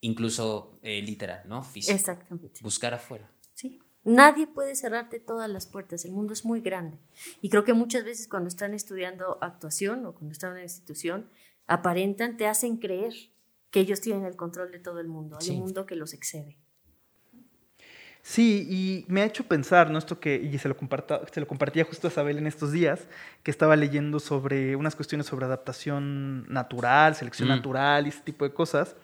Incluso 0.00 0.78
eh, 0.82 1.02
literal, 1.02 1.42
¿no? 1.46 1.62
Físico. 1.62 1.94
Exactamente. 1.94 2.60
Buscar 2.62 2.94
afuera. 2.94 3.30
Sí. 3.54 3.80
Nadie 4.04 4.46
puede 4.46 4.76
cerrarte 4.76 5.18
todas 5.18 5.50
las 5.50 5.66
puertas, 5.66 6.04
el 6.04 6.12
mundo 6.12 6.32
es 6.32 6.44
muy 6.44 6.60
grande. 6.60 6.98
Y 7.42 7.50
creo 7.50 7.64
que 7.64 7.72
muchas 7.72 8.04
veces 8.04 8.28
cuando 8.28 8.48
están 8.48 8.72
estudiando 8.72 9.38
actuación 9.40 10.06
o 10.06 10.14
cuando 10.14 10.32
están 10.32 10.50
en 10.50 10.56
una 10.56 10.62
institución, 10.62 11.28
aparentan, 11.66 12.36
te 12.36 12.46
hacen 12.46 12.76
creer 12.76 13.14
que 13.76 13.80
ellos 13.80 14.00
tienen 14.00 14.24
el 14.24 14.36
control 14.36 14.72
de 14.72 14.78
todo 14.78 15.00
el 15.00 15.06
mundo. 15.06 15.36
Hay 15.38 15.50
un 15.50 15.58
mundo 15.58 15.84
que 15.84 15.96
los 15.96 16.14
excede. 16.14 16.56
Sí, 18.22 18.66
y 18.70 19.04
me 19.12 19.20
ha 19.20 19.26
hecho 19.26 19.44
pensar, 19.44 19.90
¿no? 19.90 19.98
Esto 19.98 20.18
que, 20.18 20.34
y 20.34 20.56
se 20.56 20.70
lo, 20.70 20.76
se 21.30 21.40
lo 21.40 21.46
compartía 21.46 21.84
justo 21.84 22.06
a 22.06 22.10
Isabel 22.10 22.38
en 22.38 22.46
estos 22.46 22.72
días, 22.72 23.06
que 23.42 23.50
estaba 23.50 23.76
leyendo 23.76 24.18
sobre 24.18 24.76
unas 24.76 24.96
cuestiones 24.96 25.26
sobre 25.26 25.44
adaptación 25.44 26.50
natural, 26.50 27.16
selección 27.16 27.50
mm. 27.50 27.52
natural 27.52 28.06
y 28.06 28.08
ese 28.08 28.22
tipo 28.22 28.46
de 28.46 28.54
cosas, 28.54 28.96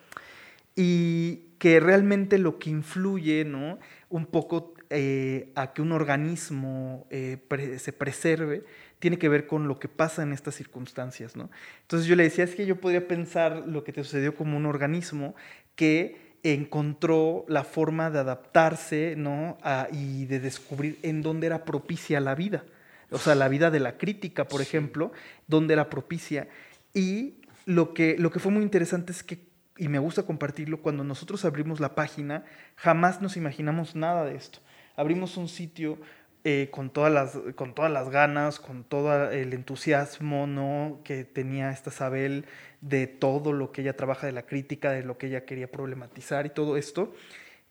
y 0.75 1.51
que 1.59 1.79
realmente 1.79 2.39
lo 2.39 2.59
que 2.59 2.71
influye, 2.71 3.45
¿no? 3.45 3.79
Un 4.09 4.25
poco 4.25 4.73
eh, 4.89 5.53
a 5.55 5.75
que 5.75 5.83
un 5.83 5.93
organismo 5.93 7.07
eh, 7.11 7.37
se 7.79 7.93
preserve, 7.93 8.65
tiene 9.03 9.19
que 9.19 9.29
ver 9.29 9.49
con 9.49 9.67
lo 9.67 9.81
que 9.81 9.89
pasa 9.89 10.23
en 10.23 10.33
estas 10.33 10.55
circunstancias, 10.55 11.35
¿no? 11.35 11.51
Entonces 11.81 12.07
yo 12.07 12.15
le 12.15 12.23
decía, 12.23 12.45
es 12.45 12.55
que 12.55 12.67
yo 12.67 12.81
podría 12.81 13.09
pensar 13.09 13.65
lo 13.67 13.83
que 13.83 13.93
te 13.93 14.05
sucedió 14.05 14.37
como 14.37 14.57
un 14.57 14.65
organismo 14.65 15.35
que 15.75 16.37
encontró 16.45 17.45
la 17.49 17.65
forma 17.65 18.13
de 18.13 18.21
adaptarse, 18.21 19.17
¿no? 19.17 19.59
y 19.91 20.27
de 20.27 20.39
descubrir 20.39 21.01
en 21.03 21.21
dónde 21.21 21.49
era 21.49 21.65
propicia 21.65 22.21
la 22.21 22.37
vida. 22.37 22.65
O 23.11 23.19
sea, 23.19 23.35
la 23.35 23.49
vida 23.49 23.73
de 23.73 23.81
la 23.81 23.99
crítica, 23.99 24.47
por 24.47 24.63
ejemplo, 24.63 25.11
dónde 25.49 25.73
era 25.75 25.91
propicia. 25.91 26.47
Y 26.95 27.41
lo 27.67 27.95
que, 27.95 28.15
lo 28.21 28.31
que 28.31 28.39
fue 28.39 28.53
muy 28.53 28.63
interesante 28.63 29.11
es 29.11 29.25
que, 29.25 29.41
y 29.79 29.89
me 29.89 29.99
gusta 29.99 30.23
compartirlo, 30.23 30.81
cuando 30.81 31.03
nosotros 31.03 31.45
abrimos 31.45 31.81
la 31.81 31.97
página, 31.97 32.45
jamás 32.77 33.21
nos 33.21 33.37
imaginamos 33.37 33.97
nada 33.97 34.25
de 34.25 34.37
esto. 34.37 34.61
Abrimos 34.95 35.37
un 35.37 35.49
sitio 35.49 35.99
eh, 36.45 36.69
con, 36.73 36.91
todas 36.91 37.13
las, 37.13 37.39
con 37.55 37.75
todas 37.75 37.91
las 37.93 38.11
ganas, 38.11 38.59
con 38.59 38.83
todo 38.83 39.31
el 39.31 39.53
entusiasmo 39.53 40.49
¿no? 40.49 41.01
que 41.05 41.25
tenía 41.25 41.71
esta 41.71 41.91
Isabel 41.91 42.47
de 42.81 43.07
todo 43.07 43.53
lo 43.53 43.71
que 43.71 43.83
ella 43.83 43.97
trabaja 43.97 44.27
de 44.27 44.33
la 44.33 44.43
crítica, 44.43 44.91
de 44.91 45.05
lo 45.05 45.19
que 45.19 45.29
ella 45.29 45.45
quería 45.45 45.71
problematizar 45.71 46.45
y 46.47 46.51
todo 46.51 46.77
esto. 46.77 47.15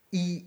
Y 0.10 0.46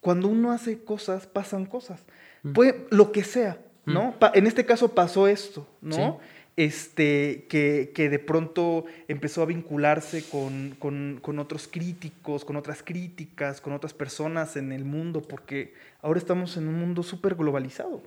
cuando 0.00 0.28
uno 0.28 0.52
hace 0.52 0.84
cosas, 0.84 1.26
pasan 1.26 1.66
cosas. 1.66 2.04
Mm. 2.44 2.52
Puede, 2.52 2.86
lo 2.90 3.10
que 3.10 3.24
sea, 3.24 3.58
¿no? 3.84 4.14
Mm. 4.20 4.24
en 4.34 4.46
este 4.46 4.64
caso 4.64 4.94
pasó 4.94 5.26
esto, 5.26 5.66
¿no? 5.80 6.20
Este, 6.58 7.46
que, 7.48 7.92
que, 7.94 8.10
de 8.10 8.18
pronto 8.18 8.84
empezó 9.06 9.42
a 9.42 9.46
vincularse 9.46 10.24
con, 10.28 10.74
con, 10.80 11.20
con, 11.22 11.38
otros 11.38 11.68
críticos, 11.68 12.44
con 12.44 12.56
otras 12.56 12.82
críticas, 12.82 13.60
con 13.60 13.72
otras 13.72 13.94
personas 13.94 14.56
en 14.56 14.72
el 14.72 14.84
mundo, 14.84 15.22
porque 15.22 15.72
ahora 16.02 16.18
estamos 16.18 16.56
en 16.56 16.66
un 16.66 16.74
mundo 16.74 17.04
súper 17.04 17.36
globalizado. 17.36 18.02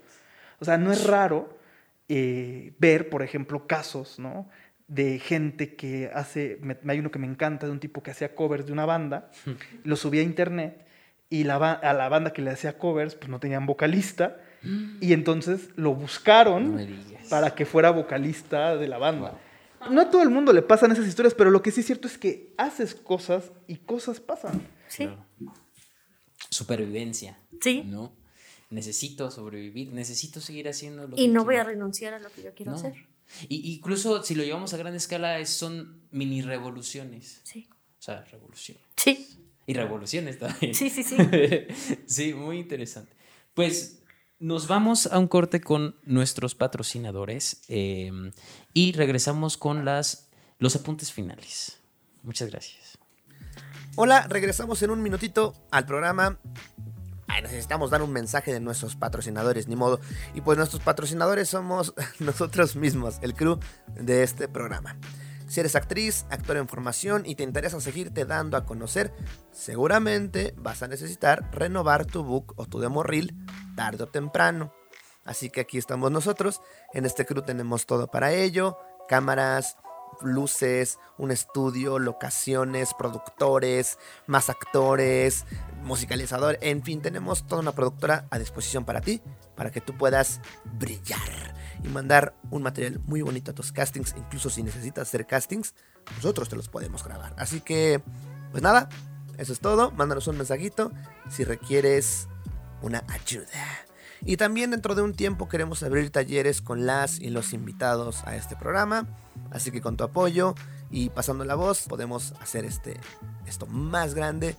O 0.59 0.65
sea, 0.65 0.77
no 0.77 0.91
es 0.91 1.07
raro 1.07 1.57
eh, 2.09 2.73
ver, 2.77 3.09
por 3.09 3.23
ejemplo, 3.23 3.67
casos 3.67 4.19
¿no? 4.19 4.49
de 4.89 5.19
gente 5.19 5.75
que 5.75 6.11
hace, 6.13 6.59
hay 6.85 6.99
uno 6.99 7.09
que 7.09 7.19
me 7.19 7.27
encanta, 7.27 7.67
de 7.67 7.71
un 7.71 7.79
tipo 7.79 8.03
que 8.03 8.11
hacía 8.11 8.35
covers 8.35 8.65
de 8.65 8.73
una 8.73 8.85
banda, 8.85 9.31
lo 9.85 9.95
subía 9.95 10.19
a 10.19 10.25
internet 10.25 10.85
y 11.31 11.45
la, 11.45 11.55
a 11.55 11.93
la 11.93 12.09
banda 12.09 12.33
que 12.33 12.41
le 12.41 12.51
hacía 12.51 12.77
covers, 12.77 13.15
pues 13.15 13.29
no 13.29 13.39
tenían 13.39 13.65
vocalista 13.65 14.37
y 14.99 15.13
entonces 15.13 15.69
lo 15.75 15.95
buscaron 15.95 16.77
para 17.29 17.55
que 17.55 17.65
fuera 17.65 17.89
vocalista 17.89 18.75
de 18.75 18.87
la 18.87 18.99
banda. 18.99 19.39
No 19.89 20.01
a 20.01 20.09
todo 20.11 20.21
el 20.21 20.29
mundo 20.29 20.53
le 20.53 20.61
pasan 20.61 20.91
esas 20.91 21.07
historias, 21.07 21.33
pero 21.33 21.49
lo 21.49 21.63
que 21.63 21.71
sí 21.71 21.79
es 21.79 21.87
cierto 21.87 22.07
es 22.07 22.17
que 22.17 22.53
haces 22.57 22.93
cosas 22.93 23.51
y 23.65 23.77
cosas 23.77 24.19
pasan. 24.19 24.61
Sí. 24.89 25.09
Supervivencia. 26.49 27.39
Sí. 27.61 27.83
¿No? 27.85 28.13
Necesito 28.69 29.31
sobrevivir, 29.31 29.93
necesito 29.93 30.41
seguir 30.41 30.67
haciendo 30.67 31.07
lo 31.07 31.17
y 31.17 31.29
no 31.29 31.45
voy 31.45 31.55
a 31.55 31.63
renunciar 31.63 32.13
a 32.13 32.19
lo 32.19 32.29
que 32.29 32.43
yo 32.43 32.53
quiero 32.53 32.73
hacer. 32.73 32.93
Y 33.47 33.73
incluso 33.73 34.21
si 34.21 34.35
lo 34.35 34.43
llevamos 34.43 34.73
a 34.73 34.77
gran 34.77 34.95
escala, 34.95 35.43
son 35.45 36.01
mini 36.11 36.41
revoluciones. 36.41 37.39
Sí. 37.43 37.69
O 37.71 38.01
sea, 38.01 38.25
revoluciones. 38.25 38.83
Sí. 38.97 39.27
Y 39.65 39.73
revoluciones 39.73 40.39
también. 40.39 40.73
Sí, 40.73 40.89
sí, 40.89 41.03
sí. 41.03 41.17
sí, 42.05 42.33
muy 42.33 42.59
interesante. 42.59 43.13
Pues 43.53 44.01
nos 44.39 44.67
vamos 44.67 45.07
a 45.07 45.19
un 45.19 45.27
corte 45.27 45.61
con 45.61 45.95
nuestros 46.03 46.55
patrocinadores 46.55 47.61
eh, 47.69 48.11
y 48.73 48.91
regresamos 48.93 49.55
con 49.57 49.85
las, 49.85 50.29
los 50.57 50.75
apuntes 50.75 51.11
finales. 51.11 51.79
Muchas 52.23 52.49
gracias. 52.49 52.97
Hola, 53.95 54.25
regresamos 54.27 54.81
en 54.83 54.89
un 54.89 55.03
minutito 55.03 55.53
al 55.69 55.85
programa. 55.85 56.39
Ay, 57.27 57.41
necesitamos 57.43 57.91
dar 57.91 58.01
un 58.01 58.11
mensaje 58.11 58.51
de 58.51 58.59
nuestros 58.59 58.95
patrocinadores, 58.95 59.67
ni 59.67 59.75
modo. 59.75 59.99
Y 60.33 60.41
pues 60.41 60.57
nuestros 60.57 60.81
patrocinadores 60.81 61.49
somos 61.49 61.93
nosotros 62.19 62.75
mismos, 62.75 63.19
el 63.21 63.33
crew 63.33 63.59
de 63.95 64.23
este 64.23 64.47
programa. 64.47 64.97
Si 65.51 65.59
eres 65.59 65.75
actriz, 65.75 66.25
actor 66.29 66.55
en 66.55 66.69
formación 66.69 67.25
y 67.25 67.35
te 67.35 67.43
interesa 67.43 67.81
seguirte 67.81 68.23
dando 68.23 68.55
a 68.55 68.63
conocer, 68.65 69.13
seguramente 69.51 70.53
vas 70.55 70.81
a 70.81 70.87
necesitar 70.87 71.51
renovar 71.51 72.05
tu 72.05 72.23
book 72.23 72.53
o 72.55 72.67
tu 72.67 72.79
demo 72.79 73.03
reel 73.03 73.35
tarde 73.75 74.05
o 74.05 74.07
temprano. 74.07 74.73
Así 75.25 75.49
que 75.49 75.59
aquí 75.59 75.77
estamos 75.77 76.09
nosotros. 76.09 76.61
En 76.93 77.05
este 77.05 77.25
crew 77.25 77.41
tenemos 77.41 77.85
todo 77.85 78.07
para 78.07 78.31
ello: 78.31 78.77
cámaras, 79.09 79.75
luces, 80.21 80.99
un 81.17 81.31
estudio, 81.31 81.99
locaciones, 81.99 82.93
productores, 82.93 83.97
más 84.27 84.49
actores, 84.49 85.45
musicalizador, 85.83 86.57
en 86.61 86.83
fin, 86.83 87.01
tenemos 87.01 87.47
toda 87.47 87.61
una 87.61 87.71
productora 87.71 88.27
a 88.29 88.39
disposición 88.39 88.85
para 88.85 89.01
ti, 89.01 89.21
para 89.55 89.71
que 89.71 89.81
tú 89.81 89.97
puedas 89.97 90.41
brillar 90.77 91.55
y 91.83 91.87
mandar 91.87 92.35
un 92.49 92.63
material 92.63 92.99
muy 93.05 93.21
bonito 93.21 93.51
a 93.51 93.55
tus 93.55 93.71
castings, 93.71 94.15
incluso 94.17 94.49
si 94.49 94.63
necesitas 94.63 95.07
hacer 95.07 95.25
castings, 95.25 95.73
nosotros 96.15 96.49
te 96.49 96.55
los 96.55 96.69
podemos 96.69 97.03
grabar. 97.03 97.33
Así 97.37 97.61
que, 97.61 98.01
pues 98.51 98.61
nada, 98.61 98.89
eso 99.37 99.53
es 99.53 99.59
todo, 99.59 99.91
mándanos 99.91 100.27
un 100.27 100.37
mensajito 100.37 100.91
si 101.29 101.43
requieres 101.43 102.27
una 102.81 103.03
ayuda. 103.07 103.47
Y 104.23 104.37
también 104.37 104.71
dentro 104.71 104.95
de 104.95 105.01
un 105.01 105.13
tiempo 105.13 105.49
queremos 105.49 105.81
abrir 105.83 106.11
talleres 106.11 106.61
con 106.61 106.85
las 106.85 107.19
y 107.19 107.29
los 107.29 107.53
invitados 107.53 108.23
a 108.25 108.35
este 108.35 108.55
programa. 108.55 109.07
Así 109.49 109.71
que 109.71 109.81
con 109.81 109.97
tu 109.97 110.03
apoyo 110.03 110.55
y 110.89 111.09
pasando 111.09 111.43
la 111.43 111.55
voz 111.55 111.87
podemos 111.87 112.33
hacer 112.39 112.65
este, 112.65 112.99
esto 113.47 113.65
más 113.65 114.13
grande. 114.13 114.55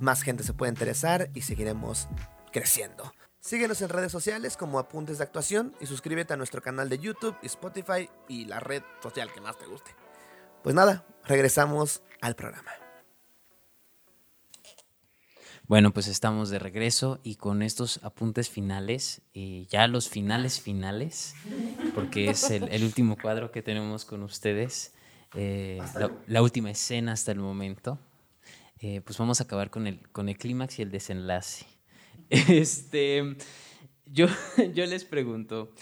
Más 0.00 0.22
gente 0.22 0.42
se 0.42 0.54
puede 0.54 0.70
interesar 0.70 1.30
y 1.34 1.42
seguiremos 1.42 2.08
creciendo. 2.52 3.12
Síguenos 3.40 3.82
en 3.82 3.88
redes 3.88 4.12
sociales 4.12 4.56
como 4.56 4.78
Apuntes 4.78 5.18
de 5.18 5.24
Actuación 5.24 5.74
y 5.80 5.86
suscríbete 5.86 6.32
a 6.32 6.36
nuestro 6.36 6.62
canal 6.62 6.88
de 6.88 6.98
YouTube, 6.98 7.36
Spotify 7.42 8.08
y 8.28 8.44
la 8.44 8.60
red 8.60 8.82
social 9.02 9.32
que 9.32 9.40
más 9.40 9.58
te 9.58 9.66
guste. 9.66 9.94
Pues 10.62 10.74
nada, 10.76 11.04
regresamos 11.24 12.02
al 12.20 12.36
programa. 12.36 12.81
Bueno, 15.72 15.90
pues 15.94 16.06
estamos 16.06 16.50
de 16.50 16.58
regreso 16.58 17.18
y 17.22 17.36
con 17.36 17.62
estos 17.62 17.98
apuntes 18.04 18.50
finales, 18.50 19.22
y 19.32 19.64
ya 19.68 19.86
los 19.86 20.10
finales 20.10 20.60
finales, 20.60 21.34
porque 21.94 22.28
es 22.28 22.50
el, 22.50 22.84
último 22.84 23.16
cuadro 23.16 23.50
que 23.50 23.62
tenemos 23.62 24.04
con 24.04 24.22
ustedes, 24.22 24.92
eh, 25.34 25.80
la, 26.26 26.42
última 26.42 26.70
escena 26.70 27.12
hasta 27.12 27.32
el 27.32 27.38
momento, 27.38 27.98
eh, 28.80 29.00
pues 29.00 29.16
vamos 29.16 29.40
a 29.40 29.44
acabar 29.44 29.70
con 29.70 29.86
el, 29.86 30.06
con 30.10 30.28
el 30.28 30.36
clímax 30.36 30.78
y 30.78 30.82
el 30.82 30.90
desenlace. 30.90 31.64
Este, 32.28 33.38
yo, 34.04 34.26
yo 34.74 34.84
les 34.84 35.06
pregunto, 35.06 35.72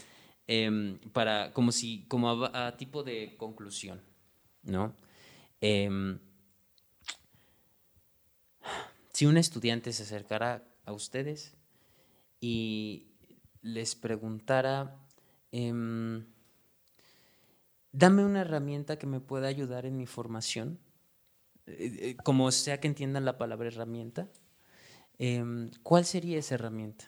em, 0.46 1.00
para, 1.12 1.52
como 1.52 1.72
si, 1.72 2.04
como 2.06 2.30
a, 2.30 2.76
tipo 2.76 3.02
de 3.02 3.34
conclusión, 3.36 4.00
¿no? 4.62 4.94
Si 9.20 9.26
un 9.26 9.36
estudiante 9.36 9.92
se 9.92 10.04
acercara 10.04 10.64
a 10.86 10.94
ustedes 10.94 11.54
y 12.40 13.12
les 13.60 13.94
preguntara, 13.94 14.96
em, 15.52 16.24
dame 17.92 18.24
una 18.24 18.40
herramienta 18.40 18.98
que 18.98 19.06
me 19.06 19.20
pueda 19.20 19.46
ayudar 19.46 19.84
en 19.84 19.98
mi 19.98 20.06
formación, 20.06 20.78
eh, 21.66 21.98
eh, 22.00 22.16
como 22.24 22.50
sea 22.50 22.80
que 22.80 22.88
entiendan 22.88 23.26
la 23.26 23.36
palabra 23.36 23.68
herramienta, 23.68 24.30
em, 25.18 25.70
¿cuál 25.82 26.06
sería 26.06 26.38
esa 26.38 26.54
herramienta? 26.54 27.04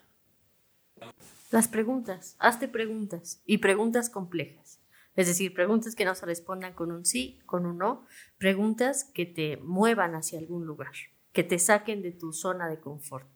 Las 1.51 1.67
preguntas, 1.67 2.37
hazte 2.39 2.69
preguntas 2.69 3.41
y 3.47 3.57
preguntas 3.57 4.11
complejas. 4.11 4.83
Es 5.17 5.29
decir, 5.29 5.55
preguntas 5.55 5.95
que 5.95 6.05
no 6.05 6.15
se 6.15 6.27
respondan 6.27 6.75
con 6.75 6.93
un 6.93 7.07
sí, 7.07 7.39
con 7.47 7.65
un 7.65 7.79
no, 7.79 8.05
preguntas 8.37 9.05
que 9.15 9.25
te 9.25 9.57
muevan 9.57 10.15
hacia 10.15 10.39
algún 10.39 10.67
lugar 10.67 10.93
que 11.33 11.43
te 11.43 11.59
saquen 11.59 12.03
de 12.03 12.13
tu 12.13 12.33
zona 12.33 12.69
de 12.69 12.79
confort. 12.79 13.27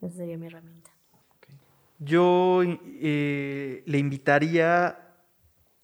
Esa 0.00 0.16
sería 0.16 0.38
mi 0.38 0.46
herramienta. 0.46 0.90
Yo 1.98 2.62
eh, 2.62 3.82
le 3.86 3.98
invitaría 3.98 4.98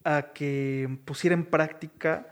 a 0.04 0.32
que 0.34 0.98
pusiera 1.06 1.34
en 1.34 1.46
práctica 1.46 2.28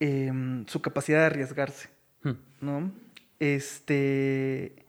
em, 0.00 0.66
su 0.66 0.80
capacidad 0.80 1.18
de 1.18 1.26
arriesgarse, 1.26 1.90
hmm. 2.22 2.32
¿no? 2.62 2.92
Este, 3.38 4.86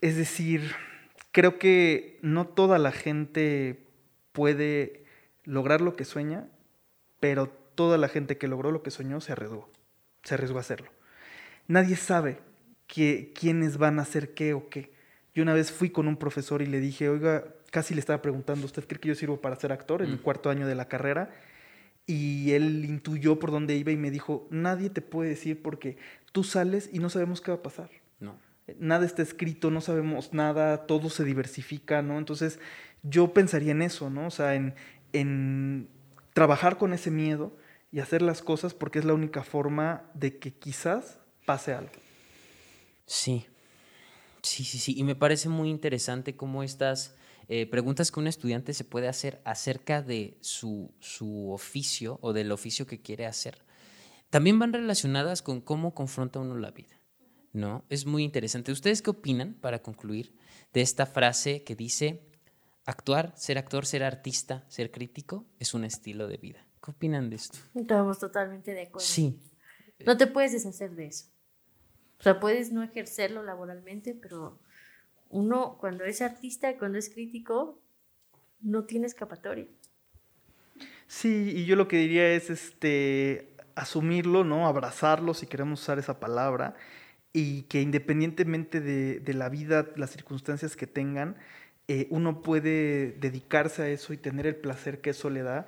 es 0.00 0.16
decir, 0.16 0.72
creo 1.30 1.60
que 1.60 2.18
no 2.22 2.48
toda 2.48 2.78
la 2.78 2.90
gente 2.90 3.86
puede 4.32 5.04
lograr 5.44 5.80
lo 5.80 5.94
que 5.94 6.04
sueña, 6.04 6.48
pero 7.20 7.48
toda 7.48 7.98
la 7.98 8.08
gente 8.08 8.36
que 8.36 8.48
logró 8.48 8.72
lo 8.72 8.82
que 8.82 8.90
soñó 8.90 9.20
se 9.20 9.30
arriesgó 9.30 9.70
se 10.26 10.34
arriesgó 10.34 10.58
a 10.58 10.60
hacerlo. 10.60 10.90
Nadie 11.68 11.96
sabe 11.96 12.38
quiénes 12.86 13.78
van 13.78 13.98
a 13.98 14.02
hacer 14.02 14.34
qué 14.34 14.54
o 14.54 14.68
qué. 14.68 14.92
Yo 15.34 15.42
una 15.42 15.54
vez 15.54 15.70
fui 15.72 15.90
con 15.90 16.08
un 16.08 16.16
profesor 16.16 16.62
y 16.62 16.66
le 16.66 16.80
dije, 16.80 17.08
oiga, 17.08 17.44
casi 17.70 17.94
le 17.94 18.00
estaba 18.00 18.22
preguntando, 18.22 18.66
¿usted 18.66 18.86
cree 18.86 19.00
que 19.00 19.08
yo 19.08 19.14
sirvo 19.14 19.40
para 19.40 19.56
ser 19.56 19.72
actor 19.72 20.02
en 20.02 20.10
el 20.10 20.16
mm. 20.16 20.22
cuarto 20.22 20.50
año 20.50 20.66
de 20.66 20.74
la 20.74 20.88
carrera? 20.88 21.30
Y 22.06 22.52
él 22.52 22.84
intuyó 22.84 23.38
por 23.38 23.50
dónde 23.50 23.76
iba 23.76 23.90
y 23.90 23.96
me 23.96 24.10
dijo, 24.10 24.46
nadie 24.50 24.90
te 24.90 25.02
puede 25.02 25.30
decir 25.30 25.60
porque 25.60 25.96
tú 26.32 26.44
sales 26.44 26.88
y 26.92 27.00
no 27.00 27.10
sabemos 27.10 27.40
qué 27.40 27.50
va 27.50 27.58
a 27.58 27.62
pasar. 27.62 27.90
No. 28.20 28.38
Nada 28.78 29.04
está 29.04 29.22
escrito, 29.22 29.70
no 29.70 29.80
sabemos 29.80 30.32
nada, 30.32 30.86
todo 30.86 31.10
se 31.10 31.24
diversifica, 31.24 32.02
¿no? 32.02 32.18
Entonces 32.18 32.58
yo 33.02 33.32
pensaría 33.32 33.72
en 33.72 33.82
eso, 33.82 34.08
¿no? 34.08 34.26
O 34.26 34.30
sea, 34.30 34.54
en, 34.54 34.74
en 35.12 35.88
trabajar 36.32 36.78
con 36.78 36.92
ese 36.92 37.10
miedo 37.10 37.56
y 37.90 38.00
hacer 38.00 38.22
las 38.22 38.42
cosas 38.42 38.74
porque 38.74 38.98
es 38.98 39.04
la 39.04 39.14
única 39.14 39.42
forma 39.42 40.10
de 40.14 40.38
que 40.38 40.54
quizás 40.54 41.20
pase 41.44 41.72
algo. 41.72 41.92
Sí, 43.06 43.46
sí, 44.42 44.64
sí, 44.64 44.78
sí. 44.78 44.94
Y 44.96 45.04
me 45.04 45.14
parece 45.14 45.48
muy 45.48 45.70
interesante 45.70 46.36
cómo 46.36 46.62
estas 46.62 47.16
eh, 47.48 47.66
preguntas 47.66 48.10
que 48.10 48.20
un 48.20 48.26
estudiante 48.26 48.74
se 48.74 48.84
puede 48.84 49.08
hacer 49.08 49.40
acerca 49.44 50.02
de 50.02 50.36
su, 50.40 50.92
su 50.98 51.52
oficio 51.52 52.18
o 52.20 52.32
del 52.32 52.50
oficio 52.50 52.86
que 52.86 53.00
quiere 53.00 53.26
hacer, 53.26 53.64
también 54.30 54.58
van 54.58 54.72
relacionadas 54.72 55.42
con 55.42 55.60
cómo 55.60 55.94
confronta 55.94 56.40
uno 56.40 56.56
la 56.56 56.72
vida. 56.72 57.00
¿No? 57.52 57.86
Es 57.88 58.04
muy 58.04 58.22
interesante. 58.22 58.70
¿Ustedes 58.70 59.00
qué 59.00 59.08
opinan, 59.08 59.54
para 59.54 59.80
concluir, 59.80 60.36
de 60.74 60.82
esta 60.82 61.06
frase 61.06 61.62
que 61.62 61.74
dice, 61.74 62.28
actuar, 62.84 63.32
ser 63.34 63.56
actor, 63.56 63.86
ser 63.86 64.02
artista, 64.02 64.66
ser 64.68 64.90
crítico 64.90 65.46
es 65.58 65.72
un 65.72 65.84
estilo 65.84 66.28
de 66.28 66.36
vida? 66.36 66.65
¿Qué 66.86 66.92
opinan 66.92 67.30
de 67.30 67.34
esto? 67.34 67.58
Estamos 67.74 68.20
totalmente 68.20 68.72
de 68.72 68.82
acuerdo. 68.82 69.00
Sí. 69.00 69.40
No 70.06 70.16
te 70.16 70.28
puedes 70.28 70.52
deshacer 70.52 70.92
de 70.94 71.06
eso. 71.06 71.26
O 72.20 72.22
sea, 72.22 72.38
puedes 72.38 72.70
no 72.70 72.84
ejercerlo 72.84 73.42
laboralmente, 73.42 74.14
pero 74.14 74.60
uno 75.28 75.78
cuando 75.80 76.04
es 76.04 76.22
artista, 76.22 76.78
cuando 76.78 76.96
es 76.96 77.10
crítico, 77.10 77.82
no 78.60 78.84
tiene 78.84 79.08
escapatoria. 79.08 79.66
Sí, 81.08 81.52
y 81.56 81.64
yo 81.64 81.74
lo 81.74 81.88
que 81.88 81.96
diría 81.96 82.30
es 82.34 82.50
este 82.50 83.56
asumirlo, 83.74 84.44
¿no? 84.44 84.68
Abrazarlo, 84.68 85.34
si 85.34 85.48
queremos 85.48 85.82
usar 85.82 85.98
esa 85.98 86.20
palabra, 86.20 86.76
y 87.32 87.62
que 87.62 87.82
independientemente 87.82 88.80
de, 88.80 89.34
la 89.34 89.48
vida, 89.48 89.88
las 89.96 90.10
circunstancias 90.10 90.76
que 90.76 90.86
tengan, 90.86 91.36
eh, 91.88 92.08
uno 92.10 92.42
puede 92.42 93.12
dedicarse 93.12 93.82
a 93.82 93.88
eso 93.88 94.12
y 94.12 94.16
tener 94.16 94.46
el 94.46 94.56
placer 94.56 95.00
que 95.00 95.10
eso 95.10 95.30
le 95.30 95.42
da 95.42 95.66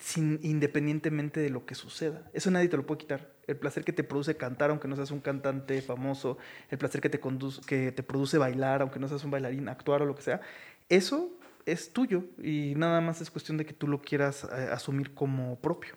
sin, 0.00 0.38
independientemente 0.42 1.40
de 1.40 1.50
lo 1.50 1.64
que 1.64 1.74
suceda. 1.74 2.28
Eso 2.32 2.50
nadie 2.50 2.68
te 2.68 2.76
lo 2.76 2.84
puede 2.84 2.98
quitar. 2.98 3.32
El 3.46 3.56
placer 3.56 3.84
que 3.84 3.92
te 3.92 4.04
produce 4.04 4.36
cantar, 4.36 4.70
aunque 4.70 4.88
no 4.88 4.96
seas 4.96 5.10
un 5.10 5.20
cantante 5.20 5.80
famoso, 5.80 6.38
el 6.70 6.78
placer 6.78 7.00
que 7.00 7.08
te, 7.08 7.20
que 7.66 7.92
te 7.92 8.02
produce 8.02 8.38
bailar, 8.38 8.82
aunque 8.82 8.98
no 8.98 9.08
seas 9.08 9.24
un 9.24 9.30
bailarín, 9.30 9.68
actuar 9.68 10.02
o 10.02 10.06
lo 10.06 10.14
que 10.14 10.22
sea, 10.22 10.40
eso 10.88 11.30
es 11.66 11.92
tuyo 11.92 12.24
y 12.42 12.74
nada 12.76 13.00
más 13.00 13.20
es 13.20 13.30
cuestión 13.30 13.56
de 13.56 13.64
que 13.64 13.72
tú 13.72 13.88
lo 13.88 14.02
quieras 14.02 14.44
eh, 14.44 14.68
asumir 14.70 15.14
como 15.14 15.56
propio. 15.60 15.94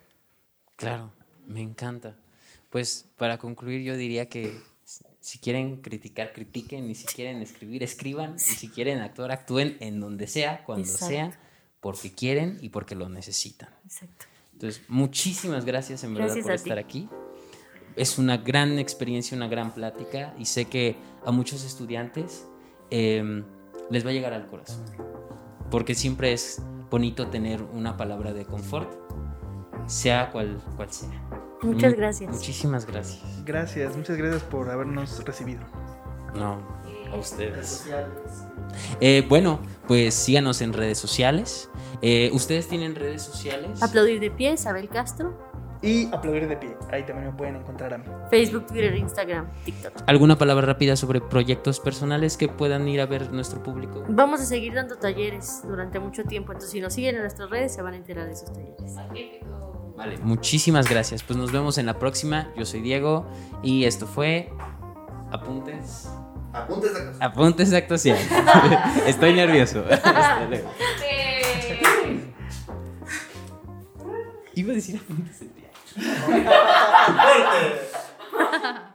Claro, 0.76 1.12
me 1.46 1.60
encanta. 1.60 2.16
Pues 2.70 3.08
para 3.16 3.38
concluir 3.38 3.82
yo 3.82 3.96
diría 3.96 4.28
que 4.28 4.58
si 5.28 5.38
quieren 5.40 5.82
criticar, 5.82 6.32
critiquen, 6.32 6.88
y 6.88 6.94
si 6.94 7.04
quieren 7.04 7.42
escribir, 7.42 7.82
escriban, 7.82 8.36
y 8.36 8.38
si 8.38 8.70
quieren 8.70 9.00
actuar, 9.00 9.30
actúen 9.30 9.76
en 9.80 10.00
donde 10.00 10.26
sea, 10.26 10.64
cuando 10.64 10.86
sea 10.86 11.38
porque 11.80 12.14
quieren 12.14 12.56
y 12.62 12.70
porque 12.70 12.94
lo 12.94 13.10
necesitan. 13.10 13.68
Exacto. 13.84 14.24
Entonces, 14.54 14.82
muchísimas 14.88 15.66
gracias 15.66 16.02
en 16.02 16.14
verdad 16.14 16.34
por 16.42 16.52
estar 16.52 16.78
aquí. 16.78 17.10
Es 17.94 18.16
una 18.16 18.38
gran 18.38 18.78
experiencia, 18.78 19.36
una 19.36 19.48
gran 19.48 19.74
plática 19.74 20.34
y 20.38 20.46
sé 20.46 20.64
que 20.64 20.96
a 21.26 21.30
muchos 21.30 21.62
estudiantes 21.62 22.46
em, 22.88 23.44
les 23.90 24.06
va 24.06 24.08
a 24.08 24.12
llegar 24.14 24.32
al 24.32 24.48
corazón. 24.48 24.82
Porque 25.70 25.94
siempre 25.94 26.32
es 26.32 26.62
bonito 26.90 27.28
tener 27.28 27.60
una 27.60 27.98
palabra 27.98 28.32
de 28.32 28.46
confort, 28.46 28.90
sea 29.86 30.30
cual, 30.30 30.58
cual 30.74 30.90
sea. 30.90 31.47
Muchas 31.62 31.92
Mu- 31.92 31.96
gracias. 31.98 32.30
Muchísimas 32.32 32.86
gracias. 32.86 33.22
Gracias, 33.44 33.96
muchas 33.96 34.16
gracias 34.16 34.42
por 34.44 34.70
habernos 34.70 35.24
recibido. 35.24 35.60
No, 36.34 36.58
a 37.12 37.16
ustedes. 37.16 37.86
Eh, 39.00 39.24
bueno, 39.28 39.60
pues 39.86 40.14
síganos 40.14 40.60
en 40.60 40.72
redes 40.72 40.98
sociales. 40.98 41.70
Eh, 42.02 42.30
¿Ustedes 42.32 42.68
tienen 42.68 42.94
redes 42.94 43.22
sociales? 43.22 43.82
Aplaudir 43.82 44.20
de 44.20 44.30
pie, 44.30 44.52
Isabel 44.52 44.88
Castro. 44.88 45.46
Y 45.80 46.06
aplaudir 46.12 46.48
de 46.48 46.56
pie, 46.56 46.76
ahí 46.90 47.04
también 47.06 47.28
me 47.28 47.32
pueden 47.36 47.54
encontrar 47.54 47.94
a 47.94 47.98
mí. 47.98 48.04
Facebook, 48.30 48.66
Twitter, 48.66 48.96
Instagram, 48.96 49.48
TikTok. 49.64 49.92
¿Alguna 50.06 50.36
palabra 50.36 50.66
rápida 50.66 50.96
sobre 50.96 51.20
proyectos 51.20 51.78
personales 51.78 52.36
que 52.36 52.48
puedan 52.48 52.88
ir 52.88 53.00
a 53.00 53.06
ver 53.06 53.32
nuestro 53.32 53.62
público? 53.62 54.04
Vamos 54.08 54.40
a 54.40 54.44
seguir 54.44 54.74
dando 54.74 54.96
talleres 54.96 55.62
durante 55.64 56.00
mucho 56.00 56.24
tiempo, 56.24 56.50
entonces 56.50 56.72
si 56.72 56.80
nos 56.80 56.92
siguen 56.92 57.14
en 57.14 57.20
nuestras 57.20 57.48
redes 57.48 57.72
se 57.74 57.82
van 57.82 57.94
a 57.94 57.96
enterar 57.96 58.26
de 58.26 58.32
esos 58.32 58.52
talleres. 58.52 58.96
Vale, 59.98 60.16
muchísimas 60.18 60.88
gracias. 60.88 61.24
Pues 61.24 61.36
nos 61.36 61.50
vemos 61.50 61.76
en 61.76 61.86
la 61.86 61.98
próxima. 61.98 62.52
Yo 62.56 62.64
soy 62.64 62.80
Diego 62.80 63.28
y 63.64 63.84
esto 63.84 64.06
fue 64.06 64.52
Apuntes. 65.32 66.08
Apuntes 66.52 66.92
de 66.92 66.98
actuación. 67.00 67.22
Apuntes 67.22 67.70
de 67.70 67.76
actuación. 67.76 68.18
Estoy 69.06 69.34
nervioso. 69.34 69.84
Hasta 69.90 70.46
luego. 70.46 70.70
Iba 74.54 74.72
a 74.72 74.74
decir 74.76 75.00
apuntes 75.00 75.40
de 75.40 75.46
teatro. 75.48 75.74